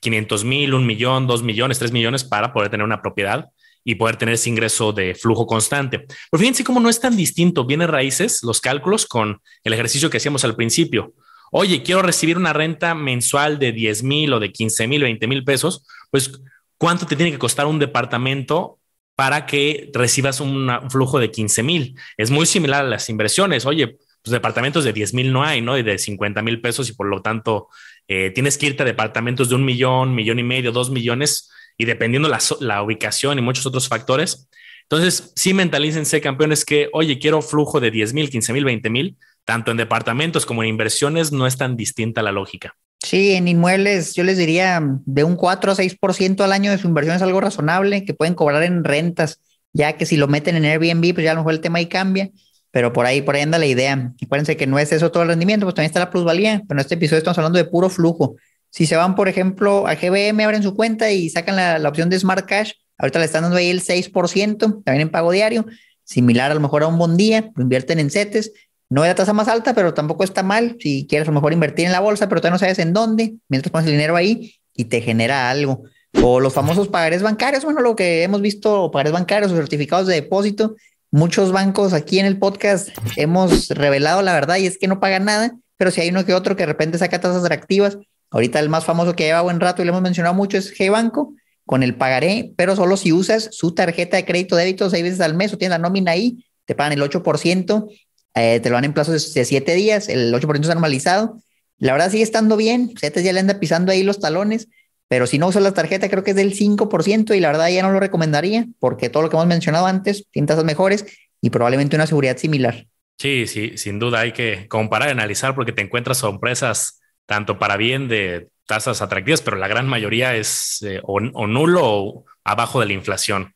500 0.02 0.44
mil, 0.44 0.74
un 0.74 0.86
millón, 0.86 1.28
dos 1.28 1.44
millones, 1.44 1.80
tres 1.80 1.92
millones 1.92 2.24
para 2.24 2.52
poder 2.52 2.70
tener 2.70 2.86
una 2.86 3.02
propiedad 3.02 3.50
y 3.84 3.96
poder 3.96 4.18
tener 4.18 4.34
ese 4.34 4.50
ingreso 4.50 4.92
de 4.92 5.14
flujo 5.14 5.46
constante. 5.46 6.00
Pero 6.00 6.40
fíjense 6.40 6.64
cómo 6.64 6.80
no 6.80 6.90
es 6.90 7.00
tan 7.00 7.16
distinto, 7.16 7.66
viene 7.66 7.86
raíces, 7.86 8.42
los 8.44 8.60
cálculos 8.60 9.06
con 9.06 9.40
el 9.64 9.74
ejercicio 9.74 10.10
que 10.10 10.18
hacíamos 10.18 10.44
al 10.44 10.56
principio. 10.56 11.14
Oye, 11.52 11.84
quiero 11.84 12.02
recibir 12.02 12.38
una 12.38 12.52
renta 12.52 12.96
mensual 12.96 13.60
de 13.60 13.72
10 13.72 14.04
mil 14.04 14.34
o 14.34 14.40
de 14.40 14.52
15 14.52 14.88
mil, 14.88 15.04
20 15.04 15.28
mil 15.28 15.44
pesos, 15.44 15.86
pues 16.10 16.42
¿cuánto 16.78 17.06
te 17.06 17.16
tiene 17.16 17.32
que 17.32 17.38
costar 17.38 17.68
un 17.68 17.78
departamento 17.78 18.80
para 19.16 19.46
que 19.46 19.90
recibas 19.94 20.40
un 20.40 20.70
flujo 20.90 21.20
de 21.20 21.32
15 21.32 21.64
mil? 21.64 21.96
Es 22.18 22.32
muy 22.32 22.46
similar 22.46 22.86
a 22.86 22.90
las 22.90 23.10
inversiones. 23.10 23.66
Oye, 23.66 23.98
pues 24.26 24.32
departamentos 24.32 24.84
de 24.84 24.94
10 24.94 25.14
mil 25.14 25.32
no 25.32 25.44
hay, 25.44 25.62
¿no? 25.62 25.78
Y 25.78 25.84
de 25.84 25.98
50 25.98 26.42
mil 26.42 26.60
pesos 26.62 26.90
y 26.90 26.94
por 26.94 27.08
lo 27.08 27.22
tanto 27.22 27.70
eh, 28.08 28.32
tienes 28.32 28.58
que 28.58 28.66
irte 28.68 28.84
a 28.84 28.86
departamentos 28.86 29.50
de 29.50 29.56
un 29.56 29.66
millón, 29.66 30.16
millón 30.16 30.40
y 30.40 30.44
medio, 30.44 30.72
dos 30.72 30.90
millones 30.90 31.52
y 31.78 31.86
dependiendo 31.86 32.30
la, 32.30 32.40
la 32.60 32.82
ubicación 32.82 33.38
y 33.38 33.42
muchos 33.42 33.66
otros 33.66 33.88
factores. 33.88 34.50
Entonces, 34.84 35.32
sí 35.36 35.54
mentalícense, 35.54 36.22
campeones, 36.22 36.64
que, 36.64 36.90
oye, 36.94 37.18
quiero 37.18 37.42
flujo 37.42 37.80
de 37.80 37.92
10 37.92 38.14
mil, 38.14 38.30
15 38.30 38.54
mil, 38.54 38.66
20 38.66 38.90
mil, 38.90 39.18
tanto 39.46 39.72
en 39.72 39.78
departamentos 39.78 40.46
como 40.46 40.64
en 40.64 40.70
inversiones, 40.70 41.32
no 41.32 41.48
es 41.48 41.58
tan 41.58 41.78
distinta 41.78 42.22
la 42.22 42.32
lógica. 42.32 42.76
Sí, 43.02 43.34
en 43.34 43.48
inmuebles 43.48 44.16
yo 44.16 44.24
les 44.24 44.38
diría 44.38 44.82
de 45.06 45.24
un 45.24 45.36
4 45.36 45.72
a 45.72 45.76
6% 45.76 46.44
al 46.44 46.52
año 46.52 46.72
de 46.72 46.80
su 46.80 46.88
inversión 46.88 47.16
es 47.16 47.22
algo 47.22 47.40
razonable 47.40 48.04
que 48.04 48.16
pueden 48.16 48.34
cobrar 48.34 48.64
en 48.64 48.84
rentas, 48.84 49.40
ya 49.74 49.94
que 49.94 50.08
si 50.08 50.18
lo 50.18 50.28
meten 50.28 50.56
en 50.56 50.66
Airbnb, 50.66 51.14
pues 51.14 51.24
ya 51.24 51.32
a 51.32 51.34
lo 51.36 51.42
mejor 51.42 51.54
el 51.54 51.62
tema 51.62 51.78
ahí 51.78 51.86
cambia, 51.86 52.32
pero 52.72 52.94
por 52.94 53.06
ahí, 53.06 53.22
por 53.22 53.36
ahí 53.36 53.44
anda 53.44 53.60
la 53.60 53.68
idea. 53.68 54.12
Acuérdense 54.24 54.58
que 54.58 54.66
no 54.66 54.80
es 54.80 54.92
eso 54.92 55.12
todo 55.12 55.24
el 55.24 55.30
rendimiento, 55.30 55.66
pues 55.66 55.76
también 55.76 55.90
está 55.90 56.00
la 56.00 56.10
plusvalía, 56.10 56.64
pero 56.68 56.80
en 56.80 56.82
este 56.82 56.96
episodio 56.96 57.20
estamos 57.20 57.38
hablando 57.38 57.58
de 57.58 57.66
puro 57.66 57.90
flujo. 57.90 58.38
Si 58.72 58.88
se 58.88 58.96
van, 58.96 59.16
por 59.16 59.30
ejemplo, 59.30 59.88
a 59.88 59.96
GBM, 59.96 60.44
abren 60.44 60.64
su 60.64 60.76
cuenta 60.76 61.12
y 61.12 61.30
sacan 61.30 61.56
la, 61.56 61.88
opción 61.88 62.10
de 62.10 62.20
Smart 62.20 62.46
Cash, 62.46 62.72
ahorita 62.98 63.20
le 63.20 63.26
están 63.26 63.44
dando 63.44 63.58
ahí 63.58 63.70
el 63.70 63.82
6%, 63.82 64.84
también 64.84 65.02
en 65.02 65.10
pago 65.10 65.32
diario, 65.32 65.66
similar 66.04 66.52
a 66.52 66.56
lo 66.56 66.60
mejor 66.60 66.84
a 66.84 66.88
un 66.88 66.98
buen 66.98 67.18
día, 67.18 67.52
lo 67.56 67.64
invierten 67.64 68.00
en 68.00 68.10
CETES. 68.10 68.52
No 68.90 69.04
es 69.04 69.10
la 69.10 69.16
tasa 69.16 69.34
más 69.34 69.48
alta, 69.48 69.74
pero 69.74 69.94
tampoco 69.94 70.24
está 70.24 70.44
mal. 70.44 70.78
Si 70.80 71.08
quieres 71.08 71.28
a 71.28 71.32
lo 71.32 71.36
mejor 71.36 71.54
invertir 71.54 71.86
en 71.86 71.92
la 71.92 72.00
bolsa, 72.00 72.30
pero 72.30 72.42
todavía 72.42 72.56
no 72.56 72.60
sabes 72.60 72.80
en 72.80 72.94
dónde, 72.94 73.36
mientras 73.50 73.72
pones 73.72 73.88
el 73.88 73.94
dinero 73.94 74.16
ahí 74.16 74.56
y 74.74 74.86
te 74.86 75.02
genera 75.02 75.50
algo. 75.50 75.84
O 76.22 76.40
los 76.40 76.54
famosos 76.54 76.88
pagarés 76.88 77.22
bancarios, 77.22 77.66
bueno, 77.66 77.82
lo 77.82 77.96
que 77.96 78.24
hemos 78.24 78.42
visto, 78.42 78.92
pagarés 78.92 79.14
bancarios 79.14 79.52
o 79.52 79.56
certificados 79.56 80.08
de 80.08 80.16
depósito. 80.16 80.76
Muchos 81.12 81.52
bancos 81.52 81.94
aquí 81.94 82.20
en 82.20 82.26
el 82.26 82.40
podcast 82.40 82.90
hemos 83.16 83.70
revelado 83.70 84.22
la 84.22 84.34
verdad 84.34 84.58
y 84.58 84.68
es 84.68 84.78
que 84.78 84.88
no 84.88 85.00
pagan 85.00 85.26
nada, 85.26 85.56
pero 85.78 85.92
si 85.92 86.02
hay 86.02 86.10
uno 86.10 86.26
que 86.26 86.34
otro 86.34 86.56
que 86.56 86.64
de 86.64 86.68
repente 86.68 86.98
saca 86.98 87.22
tasas 87.22 87.44
atractivas, 87.44 87.98
Ahorita 88.36 88.60
el 88.60 88.68
más 88.68 88.84
famoso 88.84 89.16
que 89.16 89.24
lleva 89.24 89.42
buen 89.42 89.62
rato 89.62 89.82
y 89.82 89.86
le 89.86 89.92
hemos 89.92 90.02
mencionado 90.02 90.36
mucho 90.36 90.58
es 90.58 90.74
G-Banco 90.78 91.34
con 91.66 91.84
el 91.84 91.96
pagaré, 91.96 92.52
pero 92.58 92.76
solo 92.76 92.98
si 92.98 93.14
usas 93.14 93.48
su 93.52 93.74
tarjeta 93.74 94.18
de 94.18 94.26
crédito 94.26 94.58
débito 94.58 94.90
seis 94.90 95.04
veces 95.04 95.22
al 95.22 95.36
mes 95.36 95.54
o 95.54 95.58
tienes 95.58 95.72
la 95.72 95.80
nómina 95.80 96.12
ahí, 96.12 96.46
te 96.66 96.76
pagan 96.76 96.92
el 96.92 97.02
8%, 97.02 97.88
eh, 98.36 98.60
te 98.60 98.70
lo 98.70 98.76
dan 98.76 98.86
en 98.86 98.94
plazos 98.94 99.34
de 99.34 99.46
siete 99.46 99.74
días, 99.74 100.10
el 100.10 100.34
8% 100.34 100.62
es 100.62 100.68
normalizado. 100.68 101.42
La 101.78 101.92
verdad 101.92 102.12
sigue 102.12 102.24
estando 102.24 102.58
bien, 102.58 102.94
CETES 102.98 103.24
ya 103.24 103.34
le 103.34 103.40
anda 103.40 103.60
pisando 103.60 103.92
ahí 103.92 104.04
los 104.04 104.20
talones, 104.20 104.70
pero 105.08 105.28
si 105.28 105.40
no 105.40 105.48
usas 105.48 105.64
la 105.64 105.74
tarjeta 105.74 106.10
creo 106.10 106.24
que 106.24 106.32
es 106.32 106.38
del 106.38 106.54
5% 106.54 107.34
y 107.34 107.40
la 107.40 107.50
verdad 107.50 107.70
ya 107.70 107.82
no 107.82 107.92
lo 107.92 108.00
recomendaría 108.00 108.66
porque 108.80 109.10
todo 109.10 109.24
lo 109.24 109.30
que 109.30 109.36
hemos 109.36 109.48
mencionado 109.48 109.86
antes 109.86 110.26
tiene 110.32 110.48
tasas 110.48 110.64
mejores 110.64 111.06
y 111.42 111.50
probablemente 111.50 111.96
una 111.96 112.08
seguridad 112.08 112.38
similar. 112.38 112.88
Sí, 113.18 113.48
sí, 113.48 113.78
sin 113.78 114.00
duda 114.00 114.22
hay 114.22 114.34
que 114.34 114.68
comparar 114.68 115.10
y 115.10 115.12
analizar 115.12 115.56
porque 115.56 115.72
te 115.72 115.82
encuentras 115.82 116.18
sorpresas 116.18 117.02
tanto 117.26 117.58
para 117.60 117.78
bien 117.78 118.08
de 118.08 118.50
tasas 118.66 119.02
atractivas, 119.02 119.42
pero 119.42 119.58
la 119.58 119.68
gran 119.68 119.88
mayoría 119.88 120.36
es 120.36 120.82
eh, 120.82 121.00
o, 121.04 121.20
nulo 121.20 121.82
o 121.84 122.26
abajo 122.44 122.80
de 122.80 122.88
la 122.88 122.94
inflación. 122.94 123.54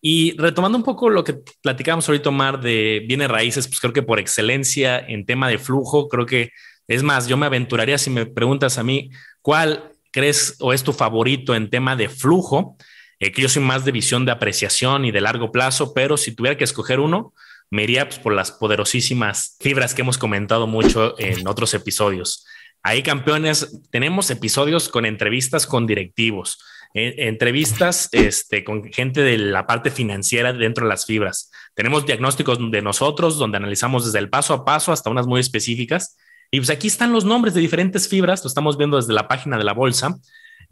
Y 0.00 0.36
retomando 0.36 0.78
un 0.78 0.84
poco 0.84 1.10
lo 1.10 1.24
que 1.24 1.38
platicábamos 1.62 2.08
ahorita, 2.08 2.28
Omar, 2.28 2.60
de 2.60 3.04
bienes 3.06 3.28
raíces, 3.28 3.66
pues 3.66 3.80
creo 3.80 3.92
que 3.92 4.02
por 4.02 4.20
excelencia 4.20 4.98
en 4.98 5.26
tema 5.26 5.48
de 5.48 5.58
flujo, 5.58 6.08
creo 6.08 6.26
que 6.26 6.50
es 6.86 7.02
más, 7.02 7.26
yo 7.26 7.36
me 7.36 7.46
aventuraría 7.46 7.98
si 7.98 8.10
me 8.10 8.26
preguntas 8.26 8.78
a 8.78 8.82
mí, 8.82 9.10
¿cuál 9.42 9.92
crees 10.10 10.56
o 10.60 10.72
es 10.72 10.82
tu 10.82 10.92
favorito 10.92 11.54
en 11.54 11.68
tema 11.68 11.96
de 11.96 12.08
flujo? 12.08 12.76
Eh, 13.20 13.32
que 13.32 13.42
yo 13.42 13.48
soy 13.48 13.62
más 13.62 13.84
de 13.84 13.92
visión 13.92 14.24
de 14.24 14.32
apreciación 14.32 15.04
y 15.04 15.10
de 15.10 15.20
largo 15.20 15.50
plazo, 15.50 15.92
pero 15.92 16.16
si 16.16 16.34
tuviera 16.34 16.56
que 16.56 16.64
escoger 16.64 17.00
uno, 17.00 17.34
me 17.70 17.82
iría 17.82 18.08
pues, 18.08 18.20
por 18.20 18.32
las 18.32 18.52
poderosísimas 18.52 19.56
fibras 19.60 19.94
que 19.94 20.02
hemos 20.02 20.18
comentado 20.18 20.66
mucho 20.66 21.18
en 21.18 21.46
otros 21.48 21.74
episodios. 21.74 22.46
Ahí, 22.82 23.02
campeones, 23.02 23.80
tenemos 23.90 24.30
episodios 24.30 24.88
con 24.88 25.04
entrevistas 25.04 25.66
con 25.66 25.86
directivos, 25.86 26.58
entrevistas 26.94 28.08
este, 28.12 28.64
con 28.64 28.84
gente 28.92 29.20
de 29.22 29.38
la 29.38 29.66
parte 29.66 29.90
financiera 29.90 30.52
dentro 30.52 30.84
de 30.84 30.88
las 30.88 31.06
fibras. 31.06 31.50
Tenemos 31.74 32.06
diagnósticos 32.06 32.58
de 32.70 32.82
nosotros 32.82 33.38
donde 33.38 33.58
analizamos 33.58 34.06
desde 34.06 34.18
el 34.18 34.30
paso 34.30 34.54
a 34.54 34.64
paso 34.64 34.92
hasta 34.92 35.10
unas 35.10 35.26
muy 35.26 35.40
específicas. 35.40 36.16
Y 36.50 36.58
pues 36.58 36.70
aquí 36.70 36.86
están 36.86 37.12
los 37.12 37.24
nombres 37.24 37.54
de 37.54 37.60
diferentes 37.60 38.08
fibras, 38.08 38.42
lo 38.42 38.48
estamos 38.48 38.78
viendo 38.78 38.96
desde 38.96 39.12
la 39.12 39.28
página 39.28 39.58
de 39.58 39.64
la 39.64 39.74
bolsa. 39.74 40.18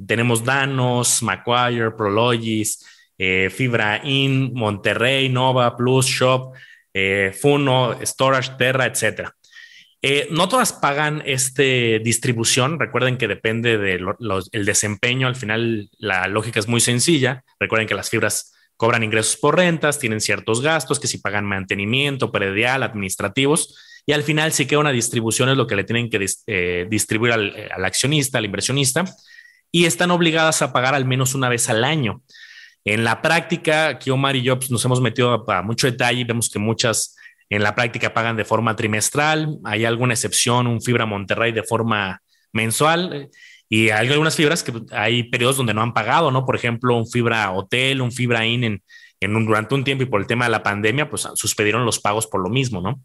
Tenemos 0.04 0.44
Danos, 0.44 1.22
Macquarie, 1.22 1.90
Prologis, 1.90 2.84
eh, 3.18 3.50
Fibra 3.50 4.00
In, 4.04 4.52
Monterrey, 4.54 5.28
Nova, 5.28 5.76
Plus, 5.76 6.06
Shop, 6.06 6.54
eh, 6.92 7.34
Funo, 7.38 7.98
Storage, 8.02 8.52
Terra, 8.58 8.86
etcétera. 8.86 9.34
Eh, 10.02 10.28
no 10.30 10.48
todas 10.48 10.72
pagan 10.72 11.22
este 11.26 12.00
distribución. 12.00 12.78
Recuerden 12.78 13.16
que 13.16 13.28
depende 13.28 13.78
del 13.78 14.06
desempeño. 14.64 15.26
Al 15.26 15.36
final, 15.36 15.90
la 15.98 16.28
lógica 16.28 16.60
es 16.60 16.68
muy 16.68 16.80
sencilla. 16.80 17.44
Recuerden 17.58 17.88
que 17.88 17.94
las 17.94 18.10
fibras 18.10 18.52
cobran 18.76 19.02
ingresos 19.02 19.36
por 19.36 19.56
rentas, 19.56 19.98
tienen 19.98 20.20
ciertos 20.20 20.60
gastos 20.60 21.00
que 21.00 21.06
si 21.06 21.18
pagan 21.18 21.46
mantenimiento, 21.46 22.30
predial, 22.30 22.82
administrativos. 22.82 24.02
Y 24.04 24.12
al 24.12 24.22
final, 24.22 24.52
si 24.52 24.66
queda 24.66 24.80
una 24.80 24.92
distribución, 24.92 25.48
es 25.48 25.56
lo 25.56 25.66
que 25.66 25.76
le 25.76 25.84
tienen 25.84 26.10
que 26.10 26.24
eh, 26.46 26.86
distribuir 26.88 27.32
al, 27.32 27.68
al, 27.74 27.84
accionista, 27.84 28.38
al 28.38 28.44
inversionista. 28.44 29.04
Y 29.72 29.86
están 29.86 30.10
obligadas 30.10 30.62
a 30.62 30.72
pagar 30.72 30.94
al 30.94 31.06
menos 31.06 31.34
una 31.34 31.48
vez 31.48 31.68
al 31.68 31.82
año. 31.82 32.22
En 32.84 33.02
la 33.02 33.20
práctica, 33.20 33.88
aquí 33.88 34.10
Omar 34.10 34.36
y 34.36 34.42
yo 34.42 34.58
pues, 34.58 34.70
nos 34.70 34.84
hemos 34.84 35.00
metido 35.00 35.44
a 35.50 35.62
mucho 35.62 35.90
detalle 35.90 36.20
y 36.20 36.24
vemos 36.24 36.48
que 36.48 36.60
muchas 36.60 37.16
en 37.50 37.62
la 37.62 37.74
práctica 37.74 38.12
pagan 38.12 38.36
de 38.36 38.44
forma 38.44 38.76
trimestral, 38.76 39.58
hay 39.64 39.84
alguna 39.84 40.14
excepción, 40.14 40.66
un 40.66 40.82
Fibra 40.82 41.06
Monterrey 41.06 41.52
de 41.52 41.62
forma 41.62 42.22
mensual 42.52 43.30
y 43.68 43.90
hay 43.90 44.08
algunas 44.08 44.36
fibras 44.36 44.62
que 44.62 44.72
hay 44.92 45.24
periodos 45.24 45.56
donde 45.56 45.74
no 45.74 45.82
han 45.82 45.92
pagado, 45.92 46.30
¿no? 46.30 46.44
Por 46.44 46.56
ejemplo, 46.56 46.96
un 46.96 47.06
Fibra 47.06 47.50
Hotel, 47.52 48.00
un 48.00 48.12
Fibra 48.12 48.46
In 48.46 48.80
en, 49.20 49.36
un, 49.36 49.46
durante 49.46 49.74
un 49.74 49.84
tiempo 49.84 50.04
y 50.04 50.06
por 50.06 50.20
el 50.20 50.26
tema 50.26 50.44
de 50.44 50.52
la 50.52 50.62
pandemia, 50.62 51.08
pues 51.10 51.28
suspendieron 51.34 51.84
los 51.84 51.98
pagos 51.98 52.26
por 52.26 52.40
lo 52.40 52.48
mismo, 52.48 52.80
¿no? 52.80 53.00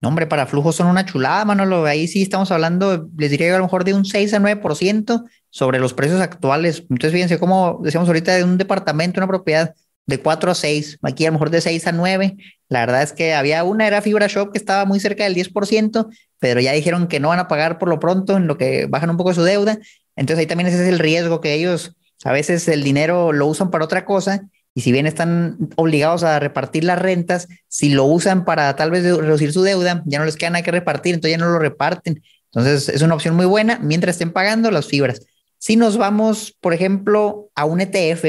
No, 0.00 0.08
hombre, 0.08 0.26
para 0.26 0.46
flujos 0.46 0.76
son 0.76 0.88
una 0.88 1.06
chulada, 1.06 1.44
Manolo. 1.44 1.86
Ahí 1.86 2.08
sí 2.08 2.22
estamos 2.22 2.50
hablando, 2.50 3.08
les 3.16 3.30
diría 3.30 3.54
a 3.54 3.58
lo 3.58 3.64
mejor 3.64 3.84
de 3.84 3.94
un 3.94 4.04
6 4.04 4.34
a 4.34 4.38
9% 4.38 5.24
sobre 5.48 5.78
los 5.78 5.94
precios 5.94 6.20
actuales. 6.20 6.80
Entonces, 6.90 7.12
fíjense 7.12 7.38
cómo 7.38 7.80
decíamos 7.82 8.08
ahorita 8.08 8.34
de 8.34 8.44
un 8.44 8.58
departamento, 8.58 9.20
una 9.20 9.28
propiedad 9.28 9.74
de 10.06 10.20
4 10.20 10.50
a 10.50 10.54
6, 10.54 10.98
aquí 11.02 11.24
a 11.24 11.28
lo 11.28 11.32
mejor 11.34 11.50
de 11.50 11.60
6 11.60 11.86
a 11.86 11.92
9. 11.92 12.36
La 12.68 12.80
verdad 12.80 13.02
es 13.02 13.12
que 13.12 13.34
había 13.34 13.64
una, 13.64 13.86
era 13.86 14.02
Fibra 14.02 14.26
Shop, 14.26 14.52
que 14.52 14.58
estaba 14.58 14.84
muy 14.84 15.00
cerca 15.00 15.24
del 15.24 15.34
10%, 15.34 16.08
pero 16.38 16.60
ya 16.60 16.72
dijeron 16.72 17.08
que 17.08 17.20
no 17.20 17.28
van 17.28 17.38
a 17.38 17.48
pagar 17.48 17.78
por 17.78 17.88
lo 17.88 17.98
pronto, 18.00 18.36
en 18.36 18.46
lo 18.46 18.58
que 18.58 18.86
bajan 18.86 19.10
un 19.10 19.16
poco 19.16 19.32
su 19.34 19.42
deuda. 19.42 19.78
Entonces 20.16 20.40
ahí 20.40 20.46
también 20.46 20.68
ese 20.68 20.82
es 20.82 20.88
el 20.88 20.98
riesgo 20.98 21.40
que 21.40 21.54
ellos 21.54 21.96
a 22.24 22.32
veces 22.32 22.66
el 22.68 22.82
dinero 22.82 23.32
lo 23.32 23.46
usan 23.46 23.70
para 23.70 23.84
otra 23.84 24.04
cosa 24.04 24.48
y 24.74 24.80
si 24.80 24.90
bien 24.90 25.06
están 25.06 25.56
obligados 25.76 26.24
a 26.24 26.40
repartir 26.40 26.82
las 26.82 26.98
rentas, 26.98 27.46
si 27.68 27.90
lo 27.90 28.04
usan 28.06 28.44
para 28.44 28.74
tal 28.74 28.90
vez 28.90 29.04
reducir 29.04 29.52
su 29.52 29.62
deuda, 29.62 30.02
ya 30.06 30.18
no 30.18 30.24
les 30.24 30.36
queda 30.36 30.50
nada 30.50 30.64
que 30.64 30.72
repartir, 30.72 31.14
entonces 31.14 31.38
ya 31.38 31.44
no 31.44 31.52
lo 31.52 31.58
reparten. 31.60 32.22
Entonces 32.46 32.88
es 32.88 33.02
una 33.02 33.14
opción 33.14 33.36
muy 33.36 33.46
buena 33.46 33.78
mientras 33.80 34.16
estén 34.16 34.32
pagando 34.32 34.70
las 34.70 34.86
fibras. 34.86 35.20
Si 35.58 35.76
nos 35.76 35.96
vamos, 35.96 36.56
por 36.60 36.74
ejemplo, 36.74 37.50
a 37.54 37.66
un 37.66 37.80
ETF, 37.80 38.24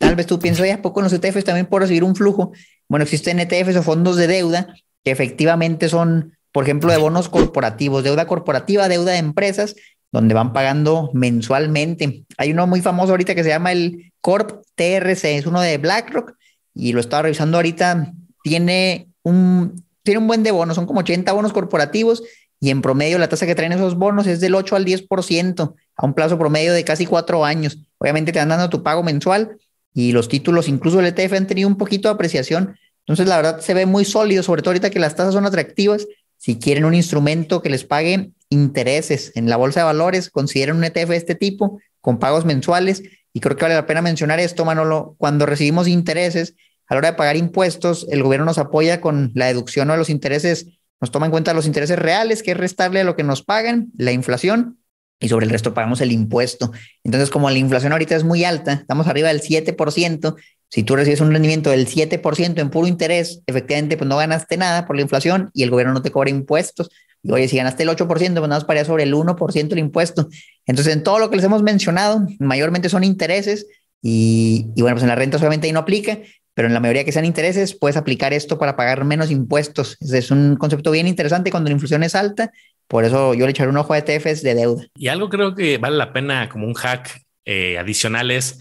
Tal 0.00 0.16
vez 0.16 0.26
tú 0.26 0.38
piensas, 0.38 0.62
oye, 0.62 0.72
¿a 0.72 0.80
poco 0.80 1.00
en 1.00 1.04
los 1.04 1.12
ETFs 1.12 1.44
también 1.44 1.66
puedo 1.66 1.80
recibir 1.80 2.04
un 2.04 2.16
flujo? 2.16 2.52
Bueno, 2.88 3.02
existen 3.02 3.38
ETFs 3.38 3.76
o 3.76 3.82
fondos 3.82 4.16
de 4.16 4.26
deuda 4.26 4.74
que 5.04 5.10
efectivamente 5.10 5.90
son, 5.90 6.38
por 6.52 6.64
ejemplo, 6.64 6.90
de 6.90 6.96
bonos 6.96 7.28
corporativos, 7.28 8.02
deuda 8.02 8.26
corporativa, 8.26 8.88
deuda 8.88 9.12
de 9.12 9.18
empresas, 9.18 9.76
donde 10.10 10.32
van 10.32 10.54
pagando 10.54 11.10
mensualmente. 11.12 12.24
Hay 12.38 12.50
uno 12.50 12.66
muy 12.66 12.80
famoso 12.80 13.12
ahorita 13.12 13.34
que 13.34 13.44
se 13.44 13.50
llama 13.50 13.72
el 13.72 14.10
Corp 14.22 14.62
TRC, 14.74 15.36
es 15.36 15.44
uno 15.44 15.60
de 15.60 15.76
BlackRock 15.76 16.32
y 16.74 16.94
lo 16.94 17.00
estaba 17.00 17.24
revisando 17.24 17.58
ahorita. 17.58 18.14
Tiene 18.42 19.08
un, 19.22 19.84
tiene 20.02 20.18
un 20.18 20.26
buen 20.26 20.42
de 20.42 20.50
bonos, 20.50 20.76
son 20.76 20.86
como 20.86 21.00
80 21.00 21.30
bonos 21.32 21.52
corporativos 21.52 22.22
y 22.58 22.70
en 22.70 22.80
promedio 22.80 23.18
la 23.18 23.28
tasa 23.28 23.44
que 23.44 23.54
traen 23.54 23.72
esos 23.72 23.96
bonos 23.96 24.26
es 24.26 24.40
del 24.40 24.54
8 24.54 24.76
al 24.76 24.86
10% 24.86 25.74
a 25.96 26.06
un 26.06 26.14
plazo 26.14 26.38
promedio 26.38 26.72
de 26.72 26.84
casi 26.84 27.04
cuatro 27.04 27.44
años. 27.44 27.78
Obviamente 27.98 28.32
te 28.32 28.38
van 28.38 28.48
dando 28.48 28.70
tu 28.70 28.82
pago 28.82 29.02
mensual 29.02 29.58
y 29.94 30.12
los 30.12 30.28
títulos, 30.28 30.68
incluso 30.68 31.00
el 31.00 31.06
ETF, 31.06 31.34
han 31.34 31.46
tenido 31.46 31.68
un 31.68 31.76
poquito 31.76 32.08
de 32.08 32.14
apreciación. 32.14 32.76
Entonces, 33.00 33.26
la 33.26 33.36
verdad, 33.36 33.60
se 33.60 33.74
ve 33.74 33.86
muy 33.86 34.04
sólido, 34.04 34.42
sobre 34.42 34.62
todo 34.62 34.70
ahorita 34.70 34.90
que 34.90 35.00
las 35.00 35.16
tasas 35.16 35.34
son 35.34 35.46
atractivas. 35.46 36.06
Si 36.36 36.58
quieren 36.58 36.84
un 36.84 36.94
instrumento 36.94 37.60
que 37.62 37.70
les 37.70 37.84
pague 37.84 38.30
intereses 38.48 39.32
en 39.34 39.48
la 39.48 39.56
bolsa 39.56 39.80
de 39.80 39.86
valores, 39.86 40.30
consideren 40.30 40.76
un 40.76 40.84
ETF 40.84 41.08
de 41.08 41.16
este 41.16 41.34
tipo 41.34 41.80
con 42.00 42.18
pagos 42.18 42.44
mensuales. 42.44 43.02
Y 43.32 43.40
creo 43.40 43.56
que 43.56 43.62
vale 43.62 43.74
la 43.74 43.86
pena 43.86 44.02
mencionar 44.02 44.40
esto, 44.40 44.64
Manolo. 44.64 45.14
Cuando 45.18 45.46
recibimos 45.46 45.88
intereses, 45.88 46.54
a 46.88 46.94
la 46.94 46.98
hora 46.98 47.10
de 47.12 47.16
pagar 47.16 47.36
impuestos, 47.36 48.06
el 48.10 48.22
gobierno 48.22 48.46
nos 48.46 48.58
apoya 48.58 49.00
con 49.00 49.30
la 49.34 49.46
deducción 49.46 49.88
de 49.88 49.96
los 49.96 50.10
intereses, 50.10 50.66
nos 51.00 51.12
toma 51.12 51.26
en 51.26 51.32
cuenta 51.32 51.54
los 51.54 51.66
intereses 51.66 51.98
reales, 51.98 52.42
que 52.42 52.50
es 52.50 52.56
restarle 52.56 53.00
a 53.00 53.04
lo 53.04 53.14
que 53.14 53.22
nos 53.22 53.42
pagan, 53.42 53.90
la 53.96 54.12
inflación, 54.12 54.79
y 55.20 55.28
sobre 55.28 55.44
el 55.44 55.52
resto 55.52 55.74
pagamos 55.74 56.00
el 56.00 56.12
impuesto. 56.12 56.72
Entonces, 57.04 57.30
como 57.30 57.50
la 57.50 57.58
inflación 57.58 57.92
ahorita 57.92 58.16
es 58.16 58.24
muy 58.24 58.44
alta, 58.44 58.72
estamos 58.72 59.06
arriba 59.06 59.28
del 59.28 59.42
7%, 59.42 60.36
si 60.70 60.84
tú 60.84 60.94
recibes 60.94 61.20
un 61.20 61.32
rendimiento 61.32 61.70
del 61.70 61.86
7% 61.86 62.58
en 62.58 62.70
puro 62.70 62.86
interés, 62.86 63.42
efectivamente, 63.46 63.96
pues 63.96 64.08
no 64.08 64.16
ganaste 64.16 64.56
nada 64.56 64.86
por 64.86 64.96
la 64.96 65.02
inflación 65.02 65.50
y 65.52 65.64
el 65.64 65.70
gobierno 65.70 65.92
no 65.92 66.02
te 66.02 66.12
cobra 66.12 66.30
impuestos. 66.30 66.90
Y 67.22 67.32
oye, 67.32 67.48
si 67.48 67.56
ganaste 67.56 67.82
el 67.82 67.88
8%, 67.88 68.06
pues 68.06 68.34
nada 68.34 68.48
más 68.48 68.64
paría 68.64 68.84
sobre 68.84 69.02
el 69.02 69.12
1% 69.12 69.68
del 69.68 69.78
impuesto. 69.80 70.28
Entonces, 70.66 70.94
en 70.94 71.02
todo 71.02 71.18
lo 71.18 71.28
que 71.28 71.36
les 71.36 71.44
hemos 71.44 71.62
mencionado, 71.62 72.24
mayormente 72.38 72.88
son 72.88 73.02
intereses 73.02 73.66
y, 74.00 74.68
y 74.76 74.82
bueno, 74.82 74.94
pues 74.94 75.02
en 75.02 75.08
la 75.08 75.16
renta 75.16 75.36
obviamente 75.36 75.66
ahí 75.66 75.72
no 75.72 75.80
aplica, 75.80 76.18
pero 76.60 76.68
en 76.68 76.74
la 76.74 76.80
mayoría 76.80 77.06
que 77.06 77.12
sean 77.12 77.24
intereses, 77.24 77.74
puedes 77.74 77.96
aplicar 77.96 78.34
esto 78.34 78.58
para 78.58 78.76
pagar 78.76 79.06
menos 79.06 79.30
impuestos. 79.30 79.96
Es 80.02 80.30
un 80.30 80.56
concepto 80.56 80.90
bien 80.90 81.06
interesante 81.06 81.50
cuando 81.50 81.70
la 81.70 81.72
inflación 81.72 82.02
es 82.02 82.14
alta 82.14 82.52
por 82.90 83.04
eso 83.04 83.34
yo 83.34 83.46
le 83.46 83.52
echaré 83.52 83.70
un 83.70 83.76
ojo 83.76 83.92
a 83.92 83.98
ETFs 83.98 84.42
de 84.42 84.56
deuda. 84.56 84.84
Y 84.96 85.06
algo 85.06 85.28
creo 85.28 85.54
que 85.54 85.78
vale 85.78 85.96
la 85.96 86.12
pena 86.12 86.48
como 86.48 86.66
un 86.66 86.74
hack 86.74 87.22
eh, 87.44 87.78
adicional 87.78 88.32
es, 88.32 88.58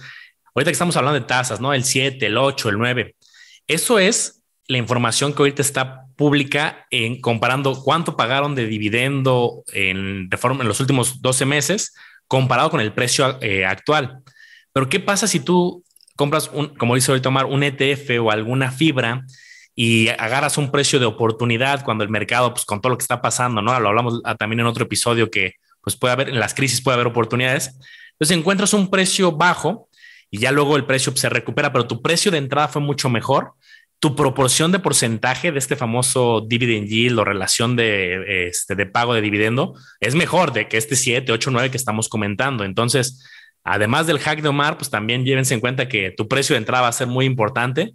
ahorita 0.53 0.69
que 0.69 0.73
estamos 0.73 0.95
hablando 0.95 1.19
de 1.19 1.25
tasas, 1.25 1.59
¿no? 1.59 1.73
El 1.73 1.83
7, 1.83 2.23
el 2.27 2.37
8, 2.37 2.69
el 2.69 2.77
9. 2.77 3.15
Eso 3.67 3.97
es 3.97 4.43
la 4.67 4.77
información 4.77 5.33
que 5.33 5.41
ahorita 5.41 5.63
está 5.63 6.05
pública 6.15 6.85
en 6.91 7.19
comparando 7.19 7.81
cuánto 7.83 8.15
pagaron 8.15 8.53
de 8.53 8.67
dividendo 8.67 9.63
en, 9.73 10.29
reforma 10.29 10.61
en 10.61 10.67
los 10.67 10.79
últimos 10.79 11.23
12 11.23 11.45
meses 11.45 11.95
comparado 12.27 12.69
con 12.69 12.81
el 12.81 12.93
precio 12.93 13.39
eh, 13.41 13.65
actual. 13.65 14.19
Pero 14.71 14.89
¿qué 14.89 14.99
pasa 14.99 15.27
si 15.27 15.39
tú 15.39 15.83
compras, 16.19 16.51
un, 16.53 16.75
como 16.75 16.95
dice 16.95 17.11
ahorita 17.11 17.29
Omar, 17.29 17.45
un 17.45 17.63
ETF 17.63 18.19
o 18.21 18.29
alguna 18.29 18.71
fibra 18.71 19.25
y 19.73 20.09
agarras 20.09 20.57
un 20.57 20.69
precio 20.69 20.99
de 20.99 21.05
oportunidad 21.05 21.85
cuando 21.85 22.03
el 22.03 22.09
mercado, 22.09 22.53
pues 22.53 22.65
con 22.65 22.81
todo 22.81 22.89
lo 22.89 22.97
que 22.97 23.03
está 23.03 23.21
pasando, 23.21 23.61
¿no? 23.61 23.79
Lo 23.79 23.87
hablamos 23.87 24.19
ah, 24.25 24.35
también 24.35 24.59
en 24.59 24.65
otro 24.65 24.83
episodio 24.83 25.31
que 25.31 25.53
pues 25.81 25.95
puede 25.95 26.11
haber, 26.11 26.27
en 26.27 26.37
las 26.41 26.53
crisis 26.53 26.81
puede 26.81 26.95
haber 26.95 27.07
oportunidades. 27.07 27.73
Entonces 28.11 28.35
encuentras 28.37 28.73
un 28.73 28.89
precio 28.89 29.31
bajo 29.31 29.87
y 30.29 30.39
ya 30.39 30.51
luego 30.51 30.75
el 30.75 30.83
precio 30.83 31.15
se 31.15 31.29
recupera, 31.29 31.71
pero 31.71 31.87
tu 31.87 32.01
precio 32.01 32.31
de 32.31 32.39
entrada 32.39 32.67
fue 32.67 32.81
mucho 32.81 33.09
mejor. 33.09 33.53
Tu 33.99 34.13
proporción 34.13 34.73
de 34.73 34.79
porcentaje 34.79 35.53
de 35.53 35.59
este 35.59 35.77
famoso 35.77 36.45
dividend 36.45 36.89
yield 36.89 37.17
o 37.17 37.23
relación 37.23 37.77
de, 37.77 38.47
este, 38.49 38.75
de 38.75 38.85
pago 38.87 39.13
de 39.13 39.21
dividendo 39.21 39.73
es 40.01 40.15
mejor 40.15 40.51
de 40.51 40.67
que 40.67 40.75
este 40.75 40.97
7, 40.97 41.31
8, 41.31 41.49
9 41.49 41.71
que 41.71 41.77
estamos 41.77 42.09
comentando. 42.09 42.65
Entonces, 42.65 43.23
además 43.69 44.07
del 44.07 44.19
hack 44.19 44.41
de 44.41 44.49
Omar, 44.49 44.77
pues 44.77 44.89
también 44.89 45.23
llévense 45.23 45.53
en 45.53 45.59
cuenta 45.59 45.87
que 45.87 46.11
tu 46.11 46.27
precio 46.27 46.55
de 46.55 46.57
entrada 46.57 46.83
va 46.83 46.87
a 46.89 46.93
ser 46.93 47.07
muy 47.07 47.25
importante 47.25 47.93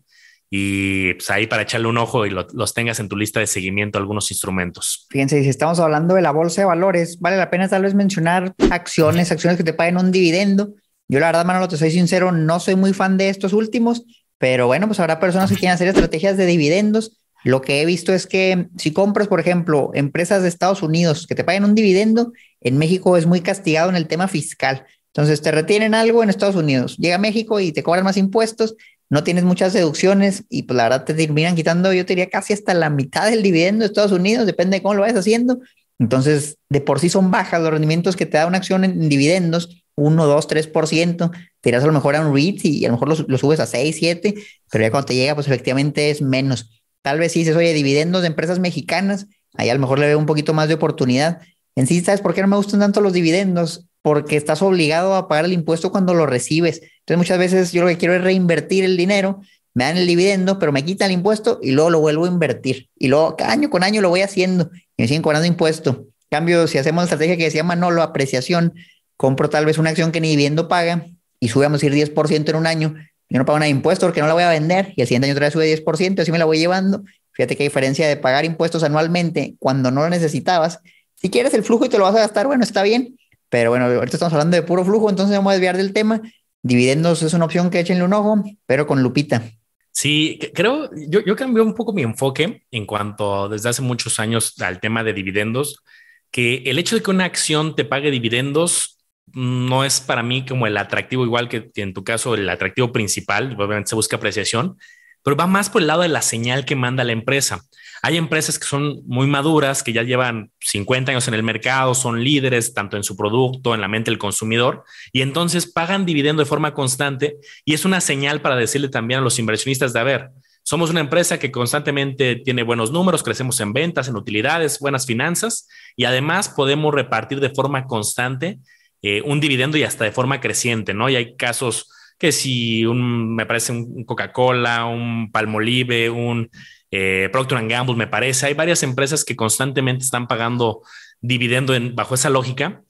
y 0.51 1.15
pues 1.15 1.31
ahí 1.31 1.49
para 1.49 1.63
echarle 1.63 1.89
un 1.89 1.99
ojo 1.99 2.27
y 2.27 2.31
los 2.31 2.75
tengas 2.75 3.01
en 3.01 3.09
tu 3.09 3.17
lista 3.17 3.41
de 3.41 3.47
seguimiento 3.49 3.99
algunos 3.99 4.31
instrumentos. 4.31 5.07
Fíjense, 5.11 5.43
si 5.43 5.49
estamos 5.49 5.81
hablando 5.81 6.15
de 6.15 6.23
la 6.23 6.31
bolsa 6.31 6.61
de 6.61 6.67
valores, 6.67 7.19
vale 7.19 7.37
la 7.37 7.51
pena 7.51 7.69
tal 7.69 7.83
vez 7.83 7.95
mencionar 7.95 8.55
acciones, 8.71 9.33
acciones 9.33 9.57
que 9.57 9.65
te 9.65 9.73
paguen 9.73 9.97
un 9.97 10.13
dividendo. 10.13 10.75
Yo 11.09 11.19
la 11.19 11.27
verdad, 11.27 11.45
Manolo, 11.45 11.67
te 11.67 11.77
soy 11.77 11.91
sincero, 11.91 12.31
no 12.31 12.61
soy 12.61 12.77
muy 12.77 12.93
fan 12.93 13.17
de 13.17 13.29
estos 13.29 13.53
últimos, 13.53 14.05
pero 14.39 14.69
bueno, 14.69 14.87
pues 14.87 15.01
habrá 15.01 15.19
personas 15.19 15.51
que 15.51 15.57
quieren 15.57 15.75
hacer 15.75 15.89
estrategias 15.89 16.37
de 16.37 16.47
dividendos. 16.47 17.19
Lo 17.43 17.61
que 17.61 17.83
he 17.83 17.85
visto 17.85 18.13
es 18.15 18.27
que 18.27 18.69
si 18.79 18.93
compras, 18.93 19.27
por 19.27 19.41
ejemplo, 19.41 19.91
empresas 19.93 20.43
de 20.43 20.49
Estados 20.49 20.83
Unidos 20.83 21.27
que 21.27 21.35
te 21.35 21.45
paguen 21.45 21.65
un 21.65 21.75
dividendo, 21.75 22.33
en 22.61 22.79
México 22.79 23.17
es 23.17 23.27
muy 23.27 23.41
castigado 23.41 23.91
en 23.91 23.97
el 23.97 24.07
tema 24.07 24.29
fiscal. 24.29 24.87
Entonces 25.15 25.41
te 25.43 25.53
retienen 25.53 25.95
algo 25.95 26.23
en 26.23 26.31
Estados 26.31 26.57
Unidos, 26.57 26.97
llega 26.97 27.15
a 27.17 27.19
México 27.19 27.61
y 27.61 27.73
te 27.73 27.83
cobran 27.83 28.05
más 28.05 28.17
impuestos 28.17 28.75
no 29.11 29.23
tienes 29.23 29.45
muchas 29.45 29.73
deducciones 29.73 30.45
y 30.49 30.65
pues 30.65 30.77
la 30.77 30.85
verdad 30.85 31.05
te 31.05 31.15
terminan 31.15 31.55
quitando, 31.55 31.93
yo 31.93 32.05
te 32.05 32.15
diría 32.15 32.31
casi 32.31 32.53
hasta 32.53 32.75
la 32.75 32.91
mitad 32.91 33.31
del 33.31 33.43
dividendo 33.43 33.81
de 33.81 33.87
Estados 33.87 34.13
Unidos, 34.13 34.47
depende 34.47 34.79
de 34.79 34.83
cómo 34.83 34.95
lo 34.95 35.03
vayas 35.03 35.19
haciendo. 35.19 35.61
Entonces, 35.99 36.59
de 36.69 36.81
por 36.81 36.99
sí 36.99 37.09
son 37.09 37.31
bajas 37.31 37.61
los 37.61 37.71
rendimientos 37.71 38.17
que 38.17 38.27
te 38.27 38.39
da 38.39 38.47
una 38.47 38.59
acción 38.59 38.85
en 38.85 39.09
dividendos, 39.09 39.85
1, 39.95 40.27
2, 40.27 40.49
3%, 40.49 41.31
te 41.61 41.69
irás 41.69 41.85
a 41.85 41.87
lo 41.87 41.93
mejor 41.93 42.17
a 42.17 42.27
un 42.27 42.35
REIT 42.35 42.65
y 42.65 42.85
a 42.85 42.89
lo 42.89 42.95
mejor 42.95 43.29
lo, 43.29 43.39
subes 43.39 43.61
a 43.61 43.67
6, 43.67 43.95
7, 43.97 44.35
pero 44.71 44.83
ya 44.83 44.91
cuando 44.91 45.07
te 45.07 45.15
llega, 45.15 45.35
pues 45.35 45.47
efectivamente 45.47 46.11
es 46.11 46.21
menos. 46.21 46.83
Tal 47.03 47.21
vez 47.21 47.33
si 47.33 47.41
dices, 47.41 47.55
oye, 47.55 47.73
dividendos 47.73 48.23
de 48.23 48.29
empresas 48.29 48.59
mexicanas, 48.59 49.27
ahí 49.53 49.71
a 49.71 49.75
lo 49.75 49.81
mejor 49.81 50.01
le 50.01 50.07
veo 50.07 50.19
un 50.19 50.27
poquito 50.27 50.55
más 50.55 50.67
de 50.67 50.75
oportunidad. 50.75 51.41
En 51.77 51.87
sí, 51.87 52.01
¿sabes 52.01 52.21
por 52.21 52.35
qué 52.35 52.41
no 52.41 52.49
me 52.49 52.57
gustan 52.57 52.81
tanto 52.81 53.01
los 53.01 53.13
dividendos? 53.13 53.87
Porque 54.05 54.37
estás 54.37 54.61
obligado 54.61 55.15
a 55.15 55.29
pagar 55.29 55.47
el 55.47 55.55
impuesto 55.55 55.91
cuando 55.91 56.13
lo 56.13 56.27
recibes. 56.27 56.83
Entonces 57.01 57.17
muchas 57.17 57.39
veces 57.39 57.73
yo 57.73 57.81
lo 57.81 57.89
que 57.89 57.97
quiero 57.97 58.15
es 58.15 58.23
reinvertir 58.23 58.85
el 58.85 58.99
dinero, 58.99 59.41
me 59.73 59.85
dan 59.85 59.97
el 59.97 60.07
dividendo, 60.07 60.59
pero 60.59 60.73
me 60.73 60.85
quitan 60.85 61.07
el 61.07 61.15
impuesto 61.15 61.59
y 61.63 61.71
luego 61.71 61.89
lo 61.89 62.01
vuelvo 62.01 62.27
a 62.27 62.29
invertir. 62.29 62.91
Y 62.99 63.09
luego 63.09 63.35
año 63.41 63.71
con 63.71 63.83
año 63.83 64.03
lo 64.03 64.11
voy 64.11 64.21
haciendo 64.21 64.71
y 64.97 65.03
me 65.03 65.09
siguen 65.09 65.23
cobrando 65.23 65.47
impuesto. 65.47 66.07
Cambio, 66.31 66.67
si 66.67 66.77
hacemos 66.77 67.03
la 67.03 67.05
estrategia 67.05 67.37
que 67.39 67.51
se 67.51 67.57
llama 67.57 67.77
no 67.77 67.91
lo 67.91 68.03
apreciación, 68.03 68.75
compro 69.17 69.49
tal 69.49 69.65
vez 69.65 69.79
una 69.79 69.91
acción 69.91 70.13
que 70.13 70.21
ni 70.21 70.29
dividendo 70.29 70.69
paga 70.69 71.07
y 71.41 71.49
sube 71.49 71.67
a 71.67 71.71
decir 71.71 71.93
10% 71.93 72.51
en 72.51 72.57
un 72.57 72.67
año, 72.67 72.95
yo 73.29 73.39
no 73.39 73.47
pago 73.47 73.59
nada 73.59 73.67
de 73.67 73.71
impuesto 73.71 74.07
porque 74.07 74.21
no 74.21 74.27
la 74.27 74.35
voy 74.35 74.43
a 74.43 74.51
vender 74.51 74.93
y 74.97 75.01
el 75.01 75.09
siguiente 75.09 75.27
año 75.27 75.35
otra 75.35 75.47
vez 75.47 75.53
sube 75.55 75.85
10%, 75.85 76.21
así 76.21 76.31
me 76.31 76.39
la 76.39 76.45
voy 76.45 76.59
llevando. 76.59 77.03
Fíjate 77.33 77.57
qué 77.57 77.65
diferencia 77.65 78.07
de 78.07 78.17
pagar 78.17 78.45
impuestos 78.45 78.85
anualmente 78.85 79.57
cuando 79.59 79.91
no 79.91 80.03
lo 80.03 80.11
necesitabas. 80.11 80.81
Si 81.15 81.31
quieres 81.31 81.53
el 81.55 81.65
flujo 81.65 81.85
y 81.85 81.89
te 81.89 81.99
lo 81.99 82.05
vas 82.05 82.15
a 82.15 82.21
gastar, 82.21 82.47
bueno, 82.47 82.63
está 82.63 82.83
bien. 82.83 83.17
Pero 83.55 83.71
bueno, 83.71 83.85
ahorita 83.85 84.17
estamos 84.17 84.33
hablando 84.33 84.57
de 84.57 84.65
puro 84.65 84.85
flujo, 84.85 85.09
entonces 85.09 85.37
vamos 85.37 85.53
a 85.53 85.55
desviar 85.55 85.77
del 85.77 85.93
tema 85.93 86.21
Dividendos 86.61 87.23
es 87.23 87.35
una 87.35 87.45
opción 87.45 87.71
que 87.71 87.79
échenle 87.79 88.03
un 88.03 88.13
ojo, 88.13 88.43
pero 88.67 88.85
con 88.85 89.01
lupita. 89.01 89.45
Sí, 89.93 90.41
creo, 90.53 90.91
yo, 91.09 91.21
yo 91.25 91.37
cambié 91.37 91.63
un 91.63 91.77
poco 91.77 91.93
mi 91.93 92.03
enfoque 92.03 92.65
en 92.73 92.85
cuanto 92.85 93.49
desde 93.49 93.69
hace 93.69 93.81
muchos 93.81 94.19
años 94.19 94.61
al 94.61 94.81
tema 94.81 95.05
de 95.05 95.13
dividendos, 95.13 95.85
que 96.33 96.65
el 96.67 96.81
hecho 96.81 96.97
de 96.97 97.03
que 97.05 97.13
una 97.13 97.27
acción 97.27 97.77
te 97.77 97.85
pague 97.85 98.11
dividendos 98.11 98.99
no 99.33 99.85
es 99.85 100.01
para 100.01 100.25
mí 100.25 100.45
como 100.45 100.67
el 100.67 100.77
atractivo, 100.77 101.25
igual 101.25 101.49
que 101.49 101.71
en 101.77 101.95
tu 101.95 102.03
caso 102.03 102.35
el 102.35 102.49
atractivo 102.49 102.91
principal, 102.91 103.55
obviamente 103.57 103.91
se 103.91 103.95
busca 103.95 104.17
apreciación, 104.17 104.79
pero 105.23 105.37
va 105.37 105.47
más 105.47 105.71
por 105.71 105.81
el 105.81 105.87
lado 105.87 106.03
de 106.03 106.09
la 106.09 106.23
señal 106.23 106.65
que 106.65 106.75
manda 106.75 107.05
la 107.05 107.13
empresa. 107.13 107.61
Hay 108.07 108.19
empresas 108.19 108.59
que 108.59 108.67
son 108.67 109.01
muy 109.07 109.27
maduras, 109.27 109.83
que 109.83 109.95
ya 109.95 110.03
llevan 110.03 110.51
50 110.61 111.13
años 111.13 111.27
en 111.27 111.33
el 111.33 111.43
mercado, 111.43 111.95
son 111.95 112.23
líderes 112.23 112.75
tanto 112.75 112.99
en 112.99 113.03
su 113.03 113.17
producto, 113.17 113.75
en 113.75 113.81
la 113.81 113.89
mente 113.89 114.11
del 114.11 114.19
consumidor, 114.19 114.85
y 115.11 115.23
entonces 115.23 115.67
pagan 115.67 116.05
dividendo 116.05 116.43
de 116.43 116.47
forma 116.47 116.75
constante 116.75 117.39
y 117.65 117.73
es 117.73 117.87
una 117.87 118.03
señal 118.03 118.43
para 118.43 118.57
decirle 118.57 118.91
también 118.91 119.21
a 119.21 119.23
los 119.23 119.39
inversionistas 119.39 119.95
de, 119.95 120.01
a 120.01 120.03
ver, 120.03 120.29
somos 120.63 120.91
una 120.91 121.01
empresa 121.01 121.39
que 121.39 121.51
constantemente 121.51 122.37
tiene 122.37 122.63
buenos 122.63 122.93
números, 122.93 123.23
crecemos 123.23 123.59
en 123.61 123.73
ventas, 123.73 124.07
en 124.07 124.17
utilidades, 124.17 124.81
buenas 124.81 125.07
finanzas 125.07 125.67
y 125.97 126.05
además 126.05 126.51
podemos 126.51 126.93
repartir 126.93 127.41
de 127.41 127.55
forma 127.55 127.87
constante 127.87 128.59
eh, 129.01 129.23
un 129.25 129.41
dividendo 129.41 129.79
y 129.79 129.83
hasta 129.83 130.05
de 130.05 130.13
forma 130.13 130.43
creciente, 130.43 130.93
¿no? 130.93 131.09
Y 131.09 131.17
hay 131.17 131.37
casos 131.37 131.91
que 132.19 132.33
si 132.33 132.85
un, 132.85 133.35
me 133.35 133.47
parece 133.47 133.73
un 133.73 134.05
Coca-Cola, 134.05 134.85
un 134.85 135.33
Palmolive, 135.33 136.11
un 136.11 136.51
eh, 136.97 137.29
Procter 137.31 137.67
Gamble, 137.67 137.97
me 137.97 138.07
parece. 138.07 138.47
Hay 138.47 138.55
varias 138.55 138.85
empresas 138.85 139.25
que 139.25 139.35
constantemente 139.35 140.05
están 140.05 140.29
pagando 140.29 140.83
dividendo 141.21 141.75
en, 141.75 141.97
bajo 141.97 142.15
esa 142.15 142.31
lógica. 142.31 142.83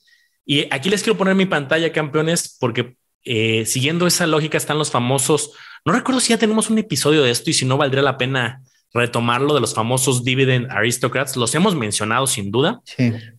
Y 0.45 0.67
aquí 0.71 0.91
les 0.91 1.03
quiero 1.03 1.17
poner 1.17 1.35
mi 1.35 1.47
pantalla, 1.47 1.91
campeones, 1.91 2.59
porque 2.61 2.97
eh, 3.25 3.65
siguiendo 3.65 4.07
esa 4.07 4.27
lógica 4.27 4.59
están 4.59 4.77
los 4.77 4.91
famosos. 4.91 5.53
No 5.87 5.95
recuerdo 5.95 6.21
si 6.21 6.35
ya 6.35 6.39
tenemos 6.39 6.69
un 6.69 6.77
episodio 6.77 7.23
de 7.23 7.31
esto 7.31 7.49
y 7.49 7.55
si 7.55 7.65
no 7.65 7.79
valdría 7.79 8.03
la 8.03 8.19
pena 8.19 8.61
retomarlo 8.93 9.55
de 9.55 9.63
los 9.63 9.73
famosos 9.73 10.23
dividend 10.23 10.71
aristocrats. 10.71 11.35
Los 11.39 11.55
hemos 11.55 11.75
mencionado 11.75 12.27
sin 12.27 12.51
duda, 12.51 12.83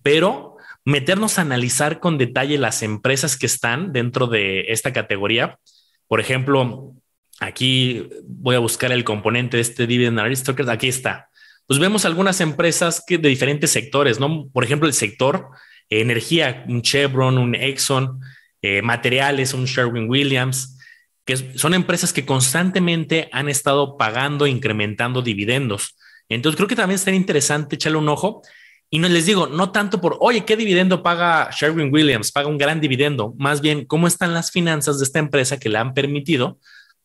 pero 0.02 0.58
meternos 0.84 1.38
a 1.38 1.44
analizar 1.44 2.00
con 2.00 2.18
detalle 2.18 2.58
las 2.58 2.82
empresas 2.82 3.38
que 3.38 3.46
están 3.46 3.94
dentro 3.94 4.26
de 4.26 4.62
esta 4.70 4.92
categoría. 4.94 5.60
Por 6.08 6.20
ejemplo, 6.20 6.96
Aquí 7.40 8.10
voy 8.26 8.56
a 8.56 8.60
buscar 8.60 8.92
el 8.92 9.04
componente 9.04 9.58
de 9.58 9.62
este 9.62 9.88
Dividend 9.88 10.20
Aristocrat. 10.20 10.70
Aquí 10.70 10.88
está. 10.88 11.30
Pues 11.68 11.80
vemos 11.80 12.06
algunas 12.06 12.42
empresas 12.42 13.04
que 13.06 13.18
de 13.18 13.30
diferentes 13.30 13.72
sectores, 13.72 14.20
¿no? 14.20 14.48
Por 14.50 14.64
ejemplo, 14.64 14.88
el 14.88 14.94
sector 14.94 15.50
energía, 15.90 16.66
un 16.68 16.82
Chevron, 16.82 17.38
un 17.38 17.56
Exxon, 17.56 18.20
eh, 18.62 18.82
materiales, 18.82 19.54
un 19.54 19.66
Sherwin 19.66 20.10
Williams, 20.10 20.78
que 21.26 21.38
son 21.58 21.74
empresas 21.74 22.14
que 22.14 22.26
constantemente 22.26 23.30
han 23.32 23.50
estado 23.50 23.98
pagando, 23.98 24.48
incrementando 24.48 25.22
dividendos. 25.22 25.98
Entonces 26.30 26.56
creo 26.56 26.68
que 26.68 26.76
también 26.76 27.00
sería 27.00 27.20
interesante 27.20 27.76
echarle 27.76 27.98
un 27.98 28.10
ojo. 28.10 28.42
Y 28.90 29.00
no 29.00 29.10
les 29.10 29.26
digo, 29.26 29.48
no 29.48 29.72
tanto 29.72 30.00
por, 30.00 30.18
oye, 30.22 30.46
¿qué 30.46 30.56
dividendo 30.56 31.02
paga 31.02 31.50
Sherwin 31.52 31.92
Williams? 31.92 32.32
Paga 32.32 32.48
un 32.48 32.58
gran 32.58 32.80
dividendo. 32.80 33.34
Más 33.38 33.60
bien, 33.60 33.86
¿cómo 33.86 34.08
están 34.08 34.34
las 34.34 34.52
finanzas 34.52 35.00
de 35.00 35.06
esta 35.06 35.20
empresa 35.20 35.60
que 35.60 35.70
le 35.70 35.80
han 35.80 35.94
permitido 35.94 36.60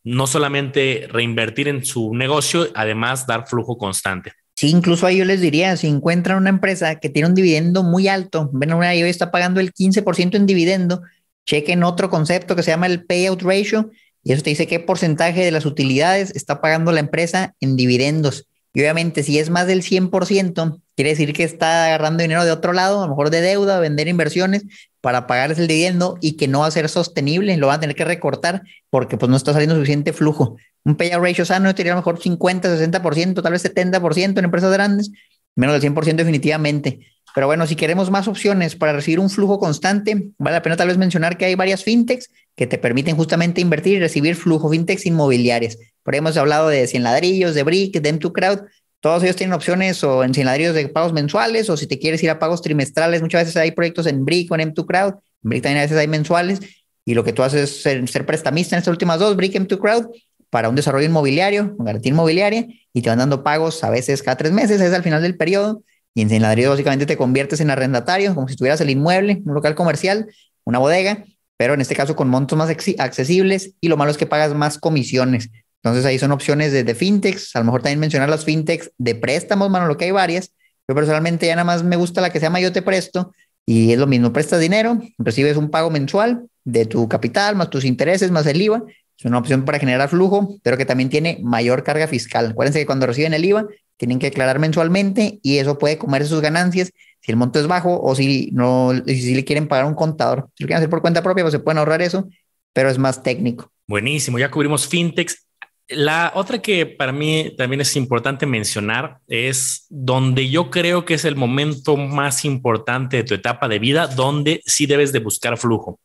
no 0.04 0.26
solamente 0.26 1.06
reinvertir 1.10 1.68
en 1.68 1.84
su 1.84 2.14
negocio, 2.14 2.68
además 2.74 3.26
dar 3.26 3.46
flujo 3.46 3.76
constante. 3.76 4.32
Sí, 4.56 4.68
incluso 4.68 5.06
ahí 5.06 5.18
yo 5.18 5.24
les 5.24 5.40
diría, 5.40 5.76
si 5.76 5.86
encuentran 5.86 6.36
una 6.36 6.50
empresa 6.50 6.96
que 6.96 7.08
tiene 7.08 7.28
un 7.28 7.34
dividendo 7.34 7.82
muy 7.82 8.08
alto, 8.08 8.50
ven 8.52 8.74
una 8.74 8.94
y 8.94 9.02
hoy 9.02 9.10
está 9.10 9.30
pagando 9.30 9.60
el 9.60 9.72
15% 9.72 10.36
en 10.36 10.46
dividendo, 10.46 11.02
chequen 11.46 11.82
otro 11.82 12.10
concepto 12.10 12.54
que 12.54 12.62
se 12.62 12.70
llama 12.70 12.86
el 12.86 13.04
payout 13.04 13.42
ratio 13.42 13.90
y 14.22 14.32
eso 14.32 14.42
te 14.42 14.50
dice 14.50 14.66
qué 14.66 14.78
porcentaje 14.78 15.44
de 15.44 15.50
las 15.50 15.64
utilidades 15.64 16.34
está 16.36 16.60
pagando 16.60 16.92
la 16.92 17.00
empresa 17.00 17.54
en 17.60 17.76
dividendos. 17.76 18.49
Y 18.72 18.80
obviamente 18.80 19.22
si 19.22 19.38
es 19.38 19.50
más 19.50 19.66
del 19.66 19.82
100%, 19.82 20.80
quiere 20.94 21.10
decir 21.10 21.32
que 21.32 21.44
está 21.44 21.86
agarrando 21.86 22.22
dinero 22.22 22.44
de 22.44 22.52
otro 22.52 22.72
lado, 22.72 23.00
a 23.00 23.06
lo 23.06 23.08
mejor 23.08 23.30
de 23.30 23.40
deuda, 23.40 23.80
vender 23.80 24.06
inversiones 24.06 24.64
para 25.00 25.26
pagar 25.26 25.50
el 25.50 25.66
dividendo 25.66 26.18
y 26.20 26.36
que 26.36 26.46
no 26.46 26.60
va 26.60 26.66
a 26.66 26.70
ser 26.70 26.88
sostenible, 26.88 27.56
lo 27.56 27.68
van 27.68 27.78
a 27.78 27.80
tener 27.80 27.96
que 27.96 28.04
recortar 28.04 28.62
porque 28.90 29.16
pues 29.16 29.28
no 29.28 29.36
está 29.36 29.52
saliendo 29.52 29.74
suficiente 29.74 30.12
flujo. 30.12 30.56
Un 30.84 30.96
payout 30.96 31.22
ratio 31.22 31.44
sano 31.44 31.72
sería 31.74 31.92
a 31.92 31.96
lo 31.96 32.00
mejor 32.00 32.20
50, 32.20 32.68
60%, 32.68 33.42
tal 33.42 33.52
vez 33.52 33.64
70% 33.64 34.38
en 34.38 34.44
empresas 34.44 34.72
grandes, 34.72 35.10
menos 35.56 35.80
del 35.80 35.92
100% 35.92 36.16
definitivamente. 36.16 37.00
Pero 37.34 37.46
bueno, 37.46 37.66
si 37.66 37.76
queremos 37.76 38.10
más 38.10 38.28
opciones 38.28 38.76
para 38.76 38.92
recibir 38.92 39.20
un 39.20 39.30
flujo 39.30 39.58
constante, 39.58 40.30
vale 40.38 40.56
la 40.56 40.62
pena 40.62 40.76
tal 40.76 40.88
vez 40.88 40.98
mencionar 40.98 41.36
que 41.36 41.44
hay 41.44 41.54
varias 41.54 41.84
fintechs 41.84 42.30
que 42.56 42.66
te 42.66 42.78
permiten 42.78 43.16
justamente 43.16 43.60
invertir 43.60 43.96
y 43.96 44.00
recibir 44.00 44.36
flujo, 44.36 44.70
fintechs 44.70 45.06
inmobiliarias. 45.06 45.78
Por 46.02 46.14
ahí 46.14 46.18
hemos 46.18 46.36
hablado 46.36 46.68
de 46.68 46.86
100 46.86 47.02
ladrillos, 47.02 47.54
de 47.54 47.62
Brick, 47.62 48.00
de 48.00 48.14
M2Crowd. 48.14 48.66
Todos 49.00 49.22
ellos 49.22 49.36
tienen 49.36 49.54
opciones 49.54 50.02
o 50.04 50.24
en 50.24 50.34
100 50.34 50.46
ladrillos 50.46 50.74
de 50.74 50.88
pagos 50.88 51.12
mensuales 51.12 51.70
o 51.70 51.76
si 51.76 51.86
te 51.86 51.98
quieres 51.98 52.22
ir 52.22 52.30
a 52.30 52.38
pagos 52.38 52.62
trimestrales, 52.62 53.22
muchas 53.22 53.42
veces 53.42 53.56
hay 53.56 53.70
proyectos 53.70 54.06
en 54.06 54.24
Brick 54.24 54.50
o 54.50 54.56
en 54.56 54.74
M2Crowd. 54.74 55.14
En 55.42 55.50
Brick 55.50 55.62
también 55.62 55.78
a 55.78 55.82
veces 55.82 55.96
hay 55.96 56.08
mensuales 56.08 56.60
y 57.04 57.14
lo 57.14 57.24
que 57.24 57.32
tú 57.32 57.42
haces 57.42 57.70
es 57.70 57.82
ser, 57.82 58.08
ser 58.08 58.26
prestamista 58.26 58.76
en 58.76 58.80
estas 58.80 58.92
últimas 58.92 59.18
dos, 59.18 59.36
Brick, 59.36 59.54
M2Crowd, 59.54 60.10
para 60.50 60.68
un 60.68 60.74
desarrollo 60.74 61.06
inmobiliario, 61.06 61.76
con 61.76 61.86
garantía 61.86 62.10
inmobiliaria 62.10 62.66
y 62.92 63.02
te 63.02 63.08
van 63.08 63.18
dando 63.18 63.42
pagos 63.42 63.82
a 63.84 63.90
veces 63.90 64.22
cada 64.22 64.36
tres 64.36 64.52
meses, 64.52 64.80
es 64.80 64.92
al 64.92 65.02
final 65.02 65.22
del 65.22 65.36
periodo 65.36 65.82
y 66.14 66.22
en 66.22 66.42
ladrillo 66.42 66.70
básicamente 66.70 67.06
te 67.06 67.16
conviertes 67.16 67.60
en 67.60 67.70
arrendatario, 67.70 68.34
como 68.34 68.48
si 68.48 68.56
tuvieras 68.56 68.80
el 68.80 68.90
inmueble, 68.90 69.42
un 69.44 69.54
local 69.54 69.74
comercial, 69.74 70.28
una 70.64 70.78
bodega, 70.78 71.24
pero 71.56 71.74
en 71.74 71.80
este 71.80 71.94
caso 71.94 72.16
con 72.16 72.28
montos 72.28 72.58
más 72.58 72.70
accesibles 72.98 73.74
y 73.80 73.88
lo 73.88 73.96
malo 73.96 74.10
es 74.10 74.16
que 74.16 74.26
pagas 74.26 74.54
más 74.54 74.78
comisiones. 74.78 75.50
Entonces 75.82 76.04
ahí 76.04 76.18
son 76.18 76.32
opciones 76.32 76.72
de, 76.72 76.84
de 76.84 76.94
fintechs, 76.94 77.54
a 77.54 77.60
lo 77.60 77.66
mejor 77.66 77.82
también 77.82 78.00
mencionar 78.00 78.28
las 78.28 78.44
fintechs 78.44 78.90
de 78.98 79.14
préstamos, 79.14 79.70
mano, 79.70 79.86
lo 79.86 79.96
que 79.96 80.06
hay 80.06 80.10
varias. 80.10 80.52
Yo 80.88 80.94
personalmente 80.94 81.46
ya 81.46 81.54
nada 81.54 81.64
más 81.64 81.84
me 81.84 81.96
gusta 81.96 82.20
la 82.20 82.30
que 82.30 82.40
se 82.40 82.46
llama 82.46 82.60
Yo 82.60 82.72
te 82.72 82.82
presto 82.82 83.32
y 83.64 83.92
es 83.92 83.98
lo 83.98 84.06
mismo, 84.06 84.32
prestas 84.32 84.60
dinero, 84.60 84.98
recibes 85.18 85.56
un 85.56 85.70
pago 85.70 85.90
mensual 85.90 86.48
de 86.64 86.86
tu 86.86 87.08
capital, 87.08 87.56
más 87.56 87.70
tus 87.70 87.84
intereses, 87.84 88.30
más 88.30 88.46
el 88.46 88.60
IVA. 88.60 88.82
Es 89.16 89.24
una 89.24 89.38
opción 89.38 89.64
para 89.64 89.78
generar 89.78 90.08
flujo, 90.08 90.56
pero 90.62 90.76
que 90.76 90.86
también 90.86 91.10
tiene 91.10 91.38
mayor 91.42 91.84
carga 91.84 92.08
fiscal. 92.08 92.50
Acuérdense 92.50 92.80
que 92.80 92.86
cuando 92.86 93.06
reciben 93.06 93.34
el 93.34 93.44
IVA 93.44 93.66
tienen 94.00 94.18
que 94.18 94.30
declarar 94.30 94.58
mensualmente 94.58 95.40
y 95.42 95.58
eso 95.58 95.76
puede 95.76 95.98
comerse 95.98 96.30
sus 96.30 96.40
ganancias 96.40 96.90
si 97.20 97.32
el 97.32 97.36
monto 97.36 97.60
es 97.60 97.66
bajo 97.66 98.00
o 98.00 98.14
si 98.14 98.48
no, 98.50 98.92
si 99.04 99.34
le 99.34 99.44
quieren 99.44 99.68
pagar 99.68 99.84
un 99.84 99.94
contador. 99.94 100.48
Si 100.54 100.64
lo 100.64 100.68
quieren 100.68 100.78
hacer 100.78 100.88
por 100.88 101.02
cuenta 101.02 101.22
propia, 101.22 101.44
pues 101.44 101.52
se 101.52 101.58
pueden 101.58 101.76
ahorrar 101.76 102.00
eso, 102.00 102.26
pero 102.72 102.88
es 102.88 102.96
más 102.96 103.22
técnico. 103.22 103.70
Buenísimo, 103.86 104.38
ya 104.38 104.50
cubrimos 104.50 104.88
fintechs. 104.88 105.46
La 105.88 106.32
otra 106.34 106.62
que 106.62 106.86
para 106.86 107.12
mí 107.12 107.52
también 107.58 107.82
es 107.82 107.94
importante 107.94 108.46
mencionar 108.46 109.18
es 109.28 109.84
donde 109.90 110.48
yo 110.48 110.70
creo 110.70 111.04
que 111.04 111.14
es 111.14 111.26
el 111.26 111.36
momento 111.36 111.98
más 111.98 112.46
importante 112.46 113.18
de 113.18 113.24
tu 113.24 113.34
etapa 113.34 113.68
de 113.68 113.80
vida, 113.80 114.06
donde 114.06 114.62
sí 114.64 114.86
debes 114.86 115.12
de 115.12 115.18
buscar 115.18 115.58
flujo. 115.58 116.00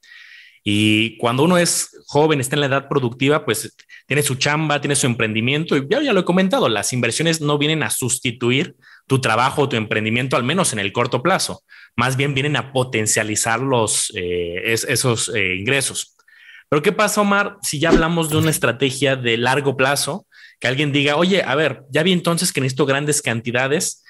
Y 0.68 1.16
cuando 1.18 1.44
uno 1.44 1.60
es 1.60 1.92
joven, 2.08 2.42
está 2.42 2.56
en 2.56 2.62
la 2.62 2.66
edad 2.66 2.88
productiva, 2.90 3.46
pues 3.46 3.76
tiene 4.08 4.24
su 4.24 4.34
chamba, 4.34 4.82
tiene 4.82 4.96
su 4.96 5.06
emprendimiento. 5.06 5.78
Y 5.78 5.86
ya, 5.88 6.02
lo 6.12 6.20
he 6.20 6.26
comentado, 6.26 6.68
las 6.70 6.92
inversiones 6.92 7.40
no 7.40 7.60
vienen 7.60 7.84
a 7.84 7.92
sustituir 7.92 8.76
tu 9.06 9.22
trabajo 9.22 9.62
o 9.62 9.70
tu 9.70 9.76
emprendimiento, 9.76 10.36
al 10.36 10.44
menos 10.44 10.74
en 10.74 10.80
el 10.80 10.92
corto 10.92 11.22
plazo. 11.22 11.62
Más 11.96 12.18
bien 12.18 12.34
vienen 12.34 12.56
a 12.56 12.74
potencializar 12.74 13.60
los, 13.60 14.12
eh, 14.16 14.64
esos 14.66 15.30
eh, 15.36 15.56
ingresos. 15.56 16.16
Pero 16.68 16.82
¿qué 16.82 16.92
pasa, 16.92 17.22
Omar, 17.22 17.58
si 17.62 17.80
ya 17.80 17.90
hablamos 17.90 18.32
de 18.32 18.38
una 18.38 18.50
estrategia 18.50 19.16
de 19.16 19.38
largo 19.38 19.78
plazo? 19.78 20.26
Que 20.60 20.68
alguien 20.68 20.92
diga, 20.92 21.16
oye, 21.16 21.44
a 21.44 21.54
ver, 21.54 21.84
ya 21.92 22.02
vi 22.02 22.12
entonces 22.12 22.52
que 22.52 22.60
necesito 22.60 22.88
grandes 22.88 23.22
cantidades 23.22 24.04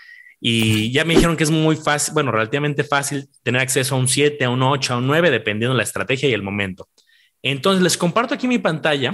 y 0.48 0.92
ya 0.92 1.06
me 1.06 1.16
dijeron 1.16 1.38
que 1.38 1.44
es 1.44 1.50
muy 1.50 1.76
fácil, 1.76 2.14
bueno, 2.14 2.32
relativamente 2.32 2.84
fácil 2.84 3.28
tener 3.42 3.62
acceso 3.62 3.96
a 3.96 3.98
un 3.98 4.08
7, 4.08 4.46
a 4.46 4.52
un 4.52 4.62
8, 4.62 4.94
a 4.94 4.98
un 4.98 5.08
9, 5.08 5.32
dependiendo 5.32 5.74
de 5.74 5.78
la 5.78 5.84
estrategia 5.84 6.30
y 6.30 6.34
el 6.34 6.44
momento. 6.44 6.88
Entonces, 7.42 7.82
les 7.82 7.98
comparto 7.98 8.36
aquí 8.36 8.48
mi 8.48 8.60
pantalla 8.60 9.12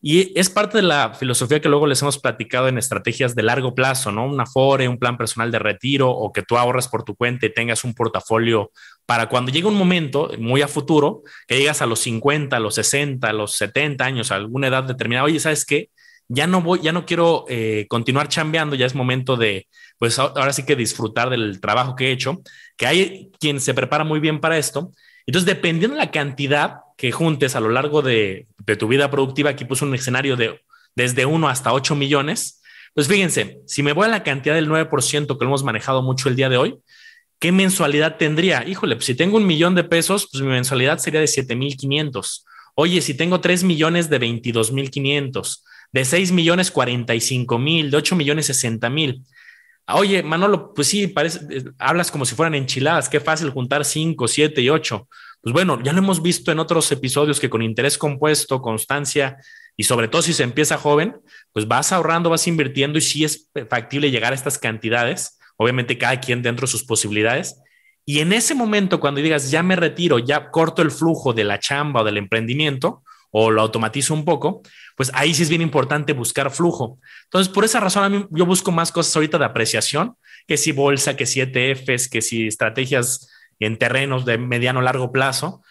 y 0.00 0.32
es 0.40 0.48
parte 0.48 0.78
de 0.78 0.84
la 0.84 1.12
filosofía 1.12 1.60
que 1.60 1.68
luego 1.68 1.86
les 1.86 2.00
hemos 2.00 2.18
platicado 2.18 2.68
en 2.68 2.78
estrategias 2.78 3.34
de 3.34 3.42
largo 3.42 3.74
plazo, 3.74 4.10
¿no? 4.10 4.24
Una 4.24 4.46
FORE, 4.46 4.88
un 4.88 4.96
plan 4.96 5.18
personal 5.18 5.50
de 5.50 5.58
retiro 5.58 6.10
o 6.10 6.32
que 6.32 6.40
tú 6.40 6.56
ahorras 6.56 6.88
por 6.88 7.04
tu 7.04 7.14
cuenta 7.14 7.44
y 7.44 7.52
tengas 7.52 7.84
un 7.84 7.92
portafolio 7.92 8.70
para 9.04 9.28
cuando 9.28 9.52
llegue 9.52 9.66
un 9.66 9.76
momento 9.76 10.30
muy 10.38 10.62
a 10.62 10.68
futuro, 10.68 11.24
que 11.46 11.58
llegas 11.58 11.82
a 11.82 11.86
los 11.86 12.00
50, 12.00 12.56
a 12.56 12.60
los 12.60 12.74
60, 12.76 13.28
a 13.28 13.34
los 13.34 13.54
70 13.56 14.02
años, 14.02 14.32
a 14.32 14.36
alguna 14.36 14.68
edad 14.68 14.84
determinada, 14.84 15.26
oye, 15.26 15.40
¿sabes 15.40 15.66
qué? 15.66 15.90
Ya 16.26 16.46
no 16.46 16.62
voy, 16.62 16.80
ya 16.80 16.92
no 16.92 17.04
quiero 17.04 17.44
eh, 17.50 17.84
continuar 17.86 18.28
chambeando, 18.28 18.76
ya 18.76 18.86
es 18.86 18.94
momento 18.94 19.36
de, 19.36 19.68
pues 19.98 20.18
ahora 20.18 20.52
sí 20.52 20.64
que 20.64 20.76
disfrutar 20.76 21.30
del 21.30 21.60
trabajo 21.60 21.94
que 21.94 22.08
he 22.08 22.12
hecho, 22.12 22.42
que 22.76 22.86
hay 22.86 23.30
quien 23.40 23.60
se 23.60 23.74
prepara 23.74 24.04
muy 24.04 24.20
bien 24.20 24.40
para 24.40 24.58
esto. 24.58 24.92
Entonces, 25.26 25.46
dependiendo 25.46 25.96
de 25.96 26.04
la 26.04 26.10
cantidad 26.10 26.78
que 26.96 27.12
juntes 27.12 27.56
a 27.56 27.60
lo 27.60 27.70
largo 27.70 28.02
de, 28.02 28.46
tu 28.78 28.88
vida 28.88 29.10
productiva, 29.10 29.50
aquí 29.50 29.64
puse 29.64 29.84
un 29.84 29.94
escenario 29.94 30.36
de 30.36 30.60
desde 30.94 31.26
1 31.26 31.48
hasta 31.48 31.72
8 31.72 31.96
millones. 31.96 32.62
Pues 32.94 33.08
fíjense, 33.08 33.60
si 33.66 33.82
me 33.82 33.92
voy 33.92 34.06
a 34.06 34.08
la 34.08 34.22
cantidad 34.22 34.54
del 34.54 34.68
9% 34.68 35.38
que 35.38 35.44
hemos 35.44 35.64
manejado 35.64 36.02
mucho 36.02 36.28
el 36.28 36.36
día 36.36 36.48
de 36.48 36.56
hoy, 36.56 36.76
¿qué 37.40 37.50
mensualidad 37.50 38.16
tendría? 38.16 38.66
Híjole, 38.66 38.94
pues 38.96 39.06
si 39.06 39.14
tengo 39.14 39.36
un 39.36 39.46
millón 39.46 39.74
de 39.74 39.84
pesos, 39.84 40.28
pues 40.30 40.42
mi 40.42 40.50
mensualidad 40.50 40.98
sería 40.98 41.20
de 41.20 41.26
7,500. 41.26 42.46
Oye, 42.76 43.00
si 43.00 43.14
tengo 43.14 43.40
3 43.40 43.64
millones 43.64 44.08
de 44.10 44.18
22,500, 44.18 45.64
de 45.92 46.04
6 46.04 46.32
millones 46.32 46.70
45 46.70 47.58
mil, 47.58 47.90
de 47.90 47.96
8 47.96 48.16
millones 48.16 48.46
60 48.46 48.90
mil. 48.90 49.22
Oye, 49.86 50.22
Manolo, 50.22 50.72
pues 50.72 50.88
sí, 50.88 51.08
parece, 51.08 51.40
eh, 51.50 51.64
hablas 51.78 52.10
como 52.10 52.24
si 52.24 52.34
fueran 52.34 52.54
enchiladas, 52.54 53.08
qué 53.08 53.20
fácil 53.20 53.50
juntar 53.50 53.84
5, 53.84 54.26
7 54.28 54.62
y 54.62 54.70
8. 54.70 55.08
Pues 55.42 55.52
bueno, 55.52 55.78
ya 55.82 55.92
lo 55.92 55.98
hemos 55.98 56.22
visto 56.22 56.50
en 56.52 56.58
otros 56.58 56.90
episodios 56.90 57.38
que 57.38 57.50
con 57.50 57.60
interés 57.60 57.98
compuesto, 57.98 58.62
constancia 58.62 59.36
y 59.76 59.84
sobre 59.84 60.08
todo 60.08 60.22
si 60.22 60.32
se 60.32 60.42
empieza 60.42 60.78
joven, 60.78 61.16
pues 61.52 61.68
vas 61.68 61.92
ahorrando, 61.92 62.30
vas 62.30 62.46
invirtiendo 62.46 62.96
y 62.96 63.02
sí 63.02 63.24
es 63.24 63.50
factible 63.68 64.10
llegar 64.10 64.32
a 64.32 64.36
estas 64.36 64.58
cantidades, 64.58 65.38
obviamente 65.56 65.98
cada 65.98 66.18
quien 66.18 66.40
dentro 66.40 66.66
de 66.66 66.70
sus 66.70 66.84
posibilidades. 66.84 67.60
Y 68.06 68.20
en 68.20 68.32
ese 68.32 68.54
momento, 68.54 69.00
cuando 69.00 69.20
digas, 69.20 69.50
ya 69.50 69.62
me 69.62 69.76
retiro, 69.76 70.18
ya 70.18 70.50
corto 70.50 70.80
el 70.80 70.90
flujo 70.90 71.34
de 71.34 71.44
la 71.44 71.58
chamba 71.58 72.00
o 72.00 72.04
del 72.04 72.16
emprendimiento, 72.16 73.02
o 73.36 73.50
lo 73.50 73.62
automatizo 73.62 74.14
un 74.14 74.24
poco, 74.24 74.62
pues 74.96 75.10
ahí 75.12 75.34
sí 75.34 75.42
es 75.42 75.48
bien 75.48 75.60
importante 75.60 76.12
buscar 76.12 76.52
flujo. 76.52 77.00
Entonces, 77.24 77.52
por 77.52 77.64
esa 77.64 77.80
razón, 77.80 78.04
a 78.04 78.08
mí, 78.08 78.24
yo 78.30 78.46
busco 78.46 78.70
más 78.70 78.92
cosas 78.92 79.16
ahorita 79.16 79.38
de 79.38 79.44
apreciación, 79.44 80.16
que 80.46 80.56
si 80.56 80.70
bolsa, 80.70 81.16
que 81.16 81.26
si 81.26 81.40
ETFs, 81.40 82.08
que 82.08 82.22
si 82.22 82.46
estrategias 82.46 83.28
en 83.58 83.76
terrenos 83.76 84.24
de 84.24 84.38
mediano 84.38 84.82
largo 84.82 85.10
plazo 85.10 85.62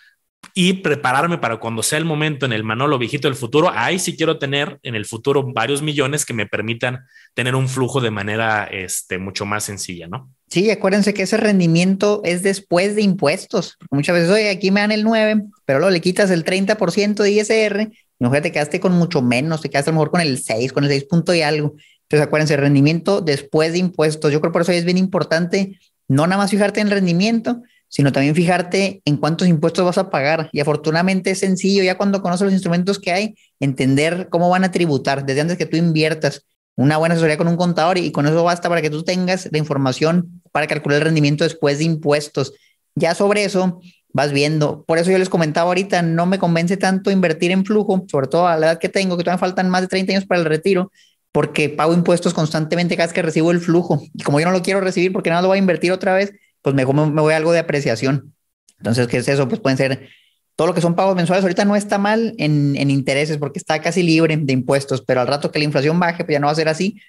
y 0.54 0.74
prepararme 0.74 1.38
para 1.38 1.58
cuando 1.58 1.84
sea 1.84 1.98
el 1.98 2.06
momento 2.06 2.46
en 2.46 2.54
el 2.54 2.64
Manolo 2.64 2.98
viejito 2.98 3.28
del 3.28 3.36
futuro. 3.36 3.72
Ahí 3.74 4.00
sí 4.00 4.16
quiero 4.16 4.38
tener 4.38 4.80
en 4.84 4.96
el 4.96 5.06
futuro 5.06 5.44
varios 5.54 5.82
millones 5.82 6.26
que 6.26 6.34
me 6.34 6.46
permitan 6.46 7.06
tener 7.34 7.56
un 7.56 7.68
flujo 7.68 8.02
de 8.02 8.12
manera 8.12 8.66
este, 8.66 9.18
mucho 9.18 9.46
más 9.46 9.64
sencilla, 9.64 10.08
¿no? 10.08 10.30
Sí, 10.50 10.70
acuérdense 10.70 11.14
que 11.14 11.24
ese 11.24 11.38
rendimiento 11.38 12.22
es 12.24 12.44
después 12.44 12.96
de 12.96 13.02
impuestos. 13.02 13.78
Muchas 13.90 14.16
veces, 14.16 14.30
oye, 14.30 14.50
aquí 14.50 14.70
me 14.70 14.82
dan 14.82 14.92
el 14.92 15.04
9, 15.04 15.46
pero 15.66 15.80
luego 15.80 15.92
le 15.92 16.02
quitas 16.02 16.30
el 16.30 16.46
30% 16.46 17.24
de 17.24 17.32
ISR 17.32 17.92
y 18.20 18.42
te 18.42 18.52
quedaste 18.52 18.80
con 18.80 18.94
mucho 18.94 19.22
menos, 19.22 19.62
te 19.62 19.70
quedaste 19.70 19.90
a 19.90 19.94
lo 19.94 20.00
mejor 20.00 20.12
con 20.12 20.22
el 20.22 20.38
6, 20.38 20.72
con 20.72 20.84
el 20.84 20.92
6 20.92 21.06
punto 21.06 21.34
y 21.34 21.42
algo. 21.42 21.76
Entonces, 22.04 22.28
acuérdense, 22.28 22.56
rendimiento 22.58 23.22
después 23.22 23.72
de 23.72 23.80
impuestos. 23.80 24.32
Yo 24.32 24.40
creo 24.40 24.52
por 24.52 24.62
eso 24.62 24.72
es 24.72 24.86
bien 24.86 25.00
importante 25.00 25.80
no 26.08 26.28
nada 26.28 26.42
más 26.42 26.52
fijarte 26.52 26.82
en 26.82 26.88
el 26.88 26.94
rendimiento, 26.94 27.64
sino 27.94 28.12
también 28.12 28.34
fijarte 28.34 29.04
en 29.06 29.18
cuántos 29.18 29.48
impuestos 29.48 29.86
vas 29.86 30.00
a 30.00 30.10
pagar. 30.10 30.50
Y 30.52 30.60
afortunadamente 30.60 31.30
es 31.30 31.40
sencillo, 31.40 31.84
ya 31.84 31.96
cuando 31.96 32.24
conoces 32.24 32.46
los 32.46 32.54
instrumentos 32.54 32.98
que 32.98 33.12
hay, 33.12 33.36
entender 33.60 34.30
cómo 34.32 34.50
van 34.50 34.64
a 34.64 34.72
tributar 34.72 35.28
desde 35.28 35.42
antes 35.42 35.60
que 35.60 35.68
tú 35.68 35.78
inviertas 35.78 36.44
una 36.76 36.98
buena 36.98 37.14
asesoría 37.14 37.38
con 37.38 37.48
un 37.48 37.56
contador 37.56 38.00
y 38.00 38.12
con 38.12 38.26
eso 38.26 38.44
basta 38.44 38.68
para 38.68 38.82
que 38.82 38.90
tú 38.90 39.04
tengas 39.04 39.48
la 39.52 39.60
información 39.60 40.42
para 40.52 40.66
calcular 40.66 40.98
el 40.98 41.06
rendimiento 41.06 41.44
después 41.44 41.78
de 41.78 41.84
impuestos. 41.84 42.54
Ya 42.96 43.14
sobre 43.14 43.44
eso 43.44 43.80
vas 44.12 44.32
viendo. 44.32 44.84
Por 44.86 44.98
eso 44.98 45.12
yo 45.12 45.20
les 45.20 45.30
comentaba 45.30 45.68
ahorita, 45.68 46.02
no 46.02 46.26
me 46.26 46.40
convence 46.40 46.78
tanto 46.78 47.12
invertir 47.12 47.52
en 47.52 47.64
flujo, 47.64 48.04
sobre 48.10 48.26
todo 48.26 48.48
a 48.48 48.58
la 48.58 48.72
edad 48.72 48.80
que 48.80 48.90
tengo, 48.90 49.18
que 49.18 49.24
todavía 49.24 49.38
faltan 49.38 49.70
más 49.70 49.82
de 49.82 49.88
30 49.90 50.14
años 50.14 50.26
para 50.26 50.40
el 50.40 50.46
retiro, 50.46 50.92
porque 51.32 51.70
pago 51.70 51.94
impuestos 51.94 52.34
constantemente 52.34 52.96
cada 52.96 53.06
vez 53.06 53.14
que 53.14 53.22
recibo 53.22 53.52
el 53.52 53.60
flujo. 53.60 54.02
Y 54.16 54.24
como 54.24 54.40
yo 54.40 54.48
no 54.48 54.52
lo 54.52 54.64
quiero 54.64 54.82
recibir 54.82 55.14
porque 55.14 55.30
nada 55.30 55.44
lo 55.44 55.50
voy 55.50 55.58
a 55.58 55.60
invertir 55.60 55.92
otra 55.92 56.16
vez, 56.16 56.34
pues 56.64 56.74
mejor 56.74 56.96
me, 56.96 57.22
voy 57.22 57.34
a 57.34 57.38
algo 57.38 57.52
de 57.52 57.60
apreciación. 57.60 58.34
Entonces, 58.80 59.08
¿qué 59.08 59.18
es 59.18 59.28
eso? 59.28 59.48
Pues 59.48 59.62
pueden 59.62 59.78
ser 59.78 60.10
todo 60.56 60.68
lo 60.68 60.74
que 60.74 60.82
son 60.82 60.96
pagos 60.96 61.16
mensuales 61.16 61.44
ahorita 61.44 61.66
no 61.66 61.76
está 61.76 61.98
mal 61.98 62.36
en, 62.38 62.90
intereses 62.90 63.38
porque 63.38 63.60
está 63.60 63.82
casi 63.82 64.04
libre 64.04 64.38
de 64.38 64.54
impuestos, 64.54 65.02
pero 65.02 65.22
al 65.22 65.28
rato 65.28 65.52
que 65.52 65.60
la 65.60 65.66
inflación 65.66 66.00
baje, 66.00 66.24
pues 66.24 66.34
ya 66.34 66.40
no 66.40 66.48
va 66.48 66.52
a 66.54 66.56
ser 66.56 66.70
así. 66.70 67.02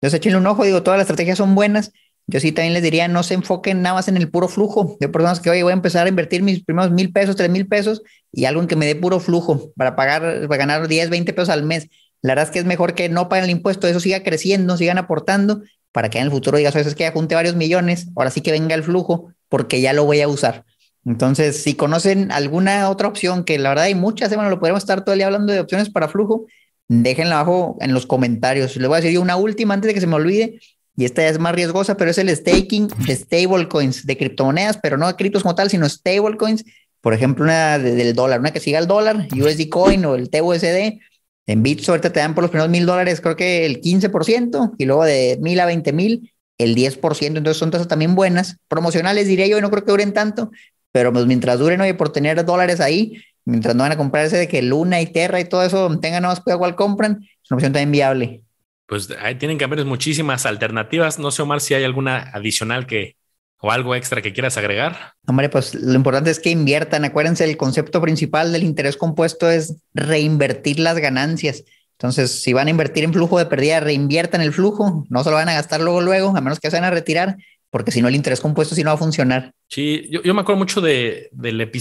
Entonces 0.00 0.18
échenle 0.18 0.38
un 0.38 0.46
ojo, 0.46 0.64
digo, 0.64 0.82
todas 0.82 0.98
las 0.98 1.04
estrategias 1.04 1.38
son 1.38 1.54
buenas. 1.54 1.92
Yo 2.26 2.38
sí 2.40 2.52
también 2.52 2.74
les 2.74 2.82
diría, 2.82 3.08
no 3.08 3.22
se 3.24 3.34
enfoquen 3.34 3.82
nada 3.82 3.96
más 3.96 4.08
en 4.08 4.16
el 4.16 4.30
puro 4.30 4.48
flujo. 4.48 4.96
De 5.00 5.08
personas 5.08 5.40
que, 5.40 5.50
oye, 5.50 5.62
voy 5.62 5.72
a 5.72 5.74
empezar 5.74 6.06
a 6.06 6.08
invertir 6.08 6.42
mis 6.42 6.64
primeros 6.64 6.92
mil 6.92 7.12
pesos, 7.12 7.36
tres 7.36 7.50
mil 7.50 7.66
pesos 7.66 8.02
y 8.30 8.44
algo 8.44 8.62
en 8.62 8.68
que 8.68 8.76
me 8.76 8.86
dé 8.86 8.94
puro 8.94 9.20
flujo 9.20 9.72
para 9.76 9.96
pagar, 9.96 10.46
para 10.48 10.56
ganar 10.56 10.88
10, 10.88 11.10
20 11.10 11.32
pesos 11.32 11.48
al 11.48 11.64
mes. 11.64 11.88
La 12.22 12.32
verdad 12.32 12.46
es 12.46 12.50
que 12.52 12.60
es 12.60 12.64
mejor 12.64 12.94
que 12.94 13.08
no 13.08 13.28
paguen 13.28 13.44
el 13.44 13.50
impuesto, 13.50 13.88
eso 13.88 13.98
siga 13.98 14.22
creciendo, 14.22 14.76
sigan 14.76 14.98
aportando 14.98 15.62
para 15.92 16.10
que 16.10 16.18
en 16.18 16.24
el 16.24 16.30
futuro 16.30 16.58
digas, 16.58 16.74
es 16.74 16.94
que 16.94 17.04
ya 17.04 17.12
junte 17.12 17.34
varios 17.34 17.54
millones, 17.54 18.08
ahora 18.16 18.30
sí 18.30 18.40
que 18.40 18.50
venga 18.50 18.74
el 18.74 18.82
flujo 18.82 19.32
porque 19.48 19.80
ya 19.80 19.92
lo 19.92 20.04
voy 20.04 20.20
a 20.20 20.28
usar. 20.28 20.64
Entonces, 21.04 21.62
si 21.62 21.74
conocen 21.74 22.32
alguna 22.32 22.88
otra 22.88 23.08
opción, 23.08 23.44
que 23.44 23.58
la 23.58 23.70
verdad 23.70 23.84
hay 23.84 23.94
muchas, 23.94 24.34
bueno, 24.34 24.50
lo 24.50 24.60
podemos 24.60 24.82
estar 24.82 25.04
todo 25.04 25.12
el 25.12 25.18
día 25.18 25.26
hablando 25.26 25.52
de 25.52 25.60
opciones 25.60 25.90
para 25.90 26.08
flujo, 26.08 26.46
déjenla 26.88 27.40
abajo 27.40 27.76
en 27.80 27.92
los 27.92 28.06
comentarios. 28.06 28.76
Les 28.76 28.88
voy 28.88 28.98
a 28.98 29.00
decir 29.00 29.18
una 29.18 29.36
última 29.36 29.74
antes 29.74 29.88
de 29.88 29.94
que 29.94 30.00
se 30.00 30.06
me 30.06 30.14
olvide, 30.14 30.60
y 30.96 31.04
esta 31.04 31.26
es 31.26 31.38
más 31.38 31.54
riesgosa, 31.54 31.96
pero 31.96 32.10
es 32.10 32.18
el 32.18 32.34
staking 32.34 32.88
de 33.06 33.16
stablecoins, 33.16 34.06
de 34.06 34.16
criptomonedas, 34.16 34.78
pero 34.82 34.96
no 34.96 35.06
de 35.06 35.16
criptos 35.16 35.42
como 35.42 35.54
tal, 35.54 35.70
sino 35.70 35.88
stablecoins. 35.88 36.64
Por 37.00 37.14
ejemplo, 37.14 37.44
una 37.44 37.78
del 37.78 38.14
dólar, 38.14 38.40
una 38.40 38.52
que 38.52 38.60
siga 38.60 38.78
el 38.78 38.86
dólar, 38.86 39.26
USD 39.32 39.68
Coin 39.68 40.04
o 40.04 40.14
el 40.14 40.30
TUSD. 40.30 41.00
En 41.46 41.62
Bits 41.62 41.88
ahorita 41.88 42.12
te 42.12 42.20
dan 42.20 42.34
por 42.34 42.42
los 42.42 42.50
primeros 42.50 42.70
mil 42.70 42.86
dólares, 42.86 43.20
creo 43.20 43.36
que 43.36 43.66
el 43.66 43.80
15%, 43.80 44.74
y 44.78 44.84
luego 44.84 45.04
de 45.04 45.38
mil 45.40 45.58
a 45.60 45.66
20 45.66 45.92
mil, 45.92 46.32
el 46.58 46.74
10%. 46.74 47.38
Entonces 47.38 47.56
son 47.56 47.70
tasas 47.70 47.88
también 47.88 48.14
buenas. 48.14 48.58
Promocionales 48.68 49.26
diría 49.26 49.46
yo, 49.46 49.60
no 49.60 49.70
creo 49.70 49.84
que 49.84 49.90
duren 49.90 50.12
tanto, 50.12 50.50
pero 50.92 51.12
pues 51.12 51.26
mientras 51.26 51.58
duren, 51.58 51.80
oye, 51.80 51.94
por 51.94 52.12
tener 52.12 52.44
dólares 52.44 52.80
ahí, 52.80 53.22
mientras 53.44 53.74
no 53.74 53.82
van 53.82 53.92
a 53.92 53.96
comprarse 53.96 54.36
de 54.36 54.48
que 54.48 54.62
Luna 54.62 55.00
y 55.00 55.06
Terra 55.06 55.40
y 55.40 55.44
todo 55.44 55.62
eso, 55.64 55.98
tengan 55.98 56.22
más 56.22 56.40
cuidado 56.40 56.60
cuál 56.60 56.76
compran, 56.76 57.18
es 57.42 57.50
una 57.50 57.56
opción 57.56 57.72
también 57.72 57.92
viable. 57.92 58.42
Pues 58.86 59.08
ahí 59.20 59.36
tienen 59.36 59.58
que 59.58 59.64
haber 59.64 59.84
muchísimas 59.84 60.44
alternativas. 60.44 61.18
No 61.18 61.30
sé, 61.30 61.42
Omar, 61.42 61.60
si 61.60 61.74
hay 61.74 61.84
alguna 61.84 62.30
adicional 62.34 62.86
que 62.86 63.16
o 63.62 63.70
algo 63.70 63.94
extra 63.94 64.20
que 64.20 64.32
quieras 64.32 64.58
agregar. 64.58 65.14
Hombre, 65.26 65.48
pues 65.48 65.74
lo 65.74 65.94
importante 65.94 66.30
es 66.30 66.40
que 66.40 66.50
inviertan. 66.50 67.04
Acuérdense, 67.04 67.44
el 67.44 67.56
concepto 67.56 68.02
principal 68.02 68.52
del 68.52 68.64
interés 68.64 68.96
compuesto 68.96 69.48
es 69.48 69.76
reinvertir 69.94 70.78
las 70.80 70.98
ganancias. 70.98 71.64
Entonces, 71.92 72.42
si 72.42 72.52
van 72.52 72.66
a 72.66 72.70
invertir 72.70 73.04
en 73.04 73.12
flujo 73.12 73.38
de 73.38 73.46
pérdida, 73.46 73.80
reinviertan 73.80 74.40
el 74.40 74.52
flujo, 74.52 75.06
no 75.08 75.24
se 75.24 75.30
lo 75.30 75.36
van 75.36 75.48
a 75.48 75.54
gastar 75.54 75.80
luego, 75.80 76.00
luego, 76.00 76.36
a 76.36 76.40
menos 76.40 76.58
que 76.58 76.70
se 76.70 76.76
van 76.76 76.84
a 76.84 76.90
retirar 76.90 77.36
porque 77.72 77.90
si 77.90 78.02
no 78.02 78.08
el 78.08 78.14
interés 78.14 78.42
compuesto 78.42 78.74
sí 78.74 78.84
no 78.84 78.90
va 78.90 78.94
a 78.94 78.98
funcionar. 78.98 79.54
Sí, 79.66 80.06
yo, 80.10 80.34
me 80.34 80.42
acuerdo 80.42 80.58
mucho 80.58 80.82
de, 80.82 81.30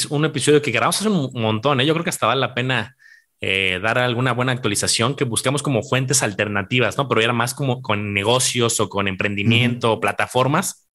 un 0.09 0.25
episodio 0.25 0.61
que 0.61 0.71
grabamos 0.71 1.01
hace 1.01 1.09
un 1.09 1.29
montón, 1.33 1.81
¿eh? 1.81 1.85
yo 1.85 1.93
creo 1.93 2.05
que 2.05 2.09
hasta 2.09 2.27
vale 2.27 2.39
la 2.39 2.53
pena 2.53 2.95
eh, 3.41 3.77
dar 3.83 3.97
alguna 3.97 4.31
buena 4.31 4.53
actualización 4.53 5.15
que 5.15 5.25
buscamos 5.25 5.61
como 5.61 5.83
fuentes 5.83 6.23
alternativas, 6.23 6.97
¿no? 6.97 7.09
Pero 7.09 7.19
era 7.19 7.33
más 7.33 7.53
como 7.53 7.81
con 7.81 8.13
negocios 8.13 8.79
o 8.79 8.87
con 8.87 9.09
emprendimiento, 9.09 9.91
o 9.91 9.99
plataformas. 9.99 10.87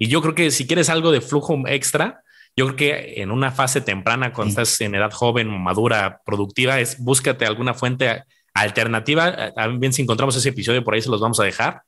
Y 0.00 0.08
yo 0.08 0.22
creo 0.22 0.34
que 0.34 0.50
si 0.50 0.66
quieres 0.66 0.88
algo 0.88 1.12
de 1.12 1.20
flujo 1.20 1.62
extra, 1.66 2.22
yo 2.56 2.64
creo 2.64 2.76
que 2.76 3.22
en 3.22 3.30
una 3.30 3.52
fase 3.52 3.82
temprana, 3.82 4.32
cuando 4.32 4.48
estás 4.48 4.80
en 4.80 4.94
edad 4.94 5.10
joven, 5.12 5.48
madura, 5.48 6.22
productiva, 6.24 6.80
es 6.80 6.98
búscate 6.98 7.44
alguna 7.44 7.74
fuente 7.74 8.24
alternativa. 8.54 9.52
También 9.52 9.92
si 9.92 10.00
encontramos 10.00 10.34
ese 10.36 10.48
episodio 10.48 10.82
por 10.82 10.94
ahí 10.94 11.02
se 11.02 11.10
los 11.10 11.20
vamos 11.20 11.38
a 11.38 11.44
dejar 11.44 11.82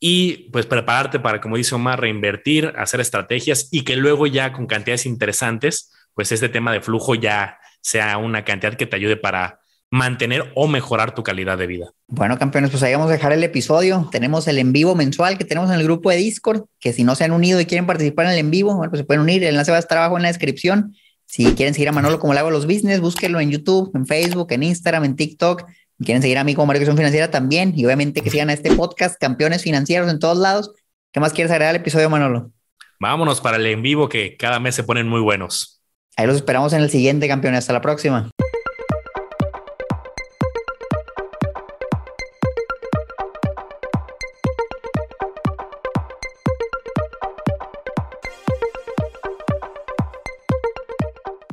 y 0.00 0.50
pues 0.50 0.66
prepararte 0.66 1.20
para, 1.20 1.40
como 1.40 1.56
dice 1.56 1.76
Omar, 1.76 2.00
reinvertir, 2.00 2.72
hacer 2.76 3.00
estrategias 3.00 3.68
y 3.70 3.84
que 3.84 3.94
luego 3.94 4.26
ya 4.26 4.52
con 4.52 4.66
cantidades 4.66 5.06
interesantes, 5.06 5.92
pues 6.14 6.32
este 6.32 6.48
tema 6.48 6.72
de 6.72 6.80
flujo 6.80 7.14
ya 7.14 7.60
sea 7.80 8.18
una 8.18 8.44
cantidad 8.44 8.74
que 8.74 8.86
te 8.86 8.96
ayude 8.96 9.16
para 9.16 9.60
mantener 9.90 10.52
o 10.54 10.66
mejorar 10.68 11.14
tu 11.14 11.22
calidad 11.22 11.56
de 11.58 11.66
vida. 11.66 11.92
Bueno, 12.08 12.38
campeones, 12.38 12.70
pues 12.70 12.82
ahí 12.82 12.92
vamos 12.92 13.08
a 13.08 13.12
dejar 13.12 13.32
el 13.32 13.44
episodio. 13.44 14.08
Tenemos 14.10 14.48
el 14.48 14.58
en 14.58 14.72
vivo 14.72 14.94
mensual 14.94 15.38
que 15.38 15.44
tenemos 15.44 15.70
en 15.70 15.76
el 15.76 15.84
grupo 15.84 16.10
de 16.10 16.16
Discord, 16.16 16.64
que 16.80 16.92
si 16.92 17.04
no 17.04 17.14
se 17.14 17.24
han 17.24 17.32
unido 17.32 17.60
y 17.60 17.66
quieren 17.66 17.86
participar 17.86 18.26
en 18.26 18.32
el 18.32 18.38
en 18.38 18.50
vivo, 18.50 18.74
bueno, 18.74 18.90
pues 18.90 19.00
se 19.00 19.04
pueden 19.04 19.22
unir. 19.22 19.42
El 19.42 19.50
enlace 19.50 19.70
va 19.70 19.76
a 19.76 19.80
estar 19.80 19.98
abajo 19.98 20.16
en 20.16 20.22
la 20.22 20.28
descripción. 20.28 20.94
Si 21.24 21.54
quieren 21.54 21.74
seguir 21.74 21.88
a 21.88 21.92
Manolo 21.92 22.18
como 22.18 22.34
le 22.34 22.40
hago 22.40 22.50
los 22.50 22.66
business, 22.66 23.00
búsquenlo 23.00 23.40
en 23.40 23.50
YouTube, 23.50 23.90
en 23.94 24.06
Facebook, 24.06 24.52
en 24.52 24.62
Instagram, 24.62 25.04
en 25.04 25.16
TikTok 25.16 25.64
quieren 26.04 26.22
seguir 26.22 26.38
a 26.38 26.44
mí 26.44 26.54
como 26.54 26.66
Marketing 26.66 26.96
Financiera 26.96 27.30
también, 27.30 27.72
y 27.76 27.84
obviamente 27.84 28.20
que 28.20 28.30
sigan 28.30 28.50
a 28.50 28.52
este 28.52 28.74
podcast, 28.74 29.18
Campeones 29.20 29.62
Financieros 29.62 30.10
en 30.10 30.18
todos 30.18 30.38
lados. 30.38 30.72
¿Qué 31.12 31.20
más 31.20 31.32
quieres 31.32 31.50
agregar 31.50 31.70
al 31.74 31.80
episodio, 31.80 32.10
Manolo? 32.10 32.50
Vámonos 33.00 33.40
para 33.40 33.56
el 33.56 33.66
en 33.66 33.82
vivo 33.82 34.08
que 34.08 34.36
cada 34.36 34.60
mes 34.60 34.74
se 34.74 34.84
ponen 34.84 35.08
muy 35.08 35.20
buenos. 35.20 35.80
Ahí 36.16 36.26
los 36.26 36.36
esperamos 36.36 36.72
en 36.72 36.82
el 36.82 36.90
siguiente, 36.90 37.28
campeones. 37.28 37.58
Hasta 37.58 37.72
la 37.72 37.80
próxima. 37.80 38.30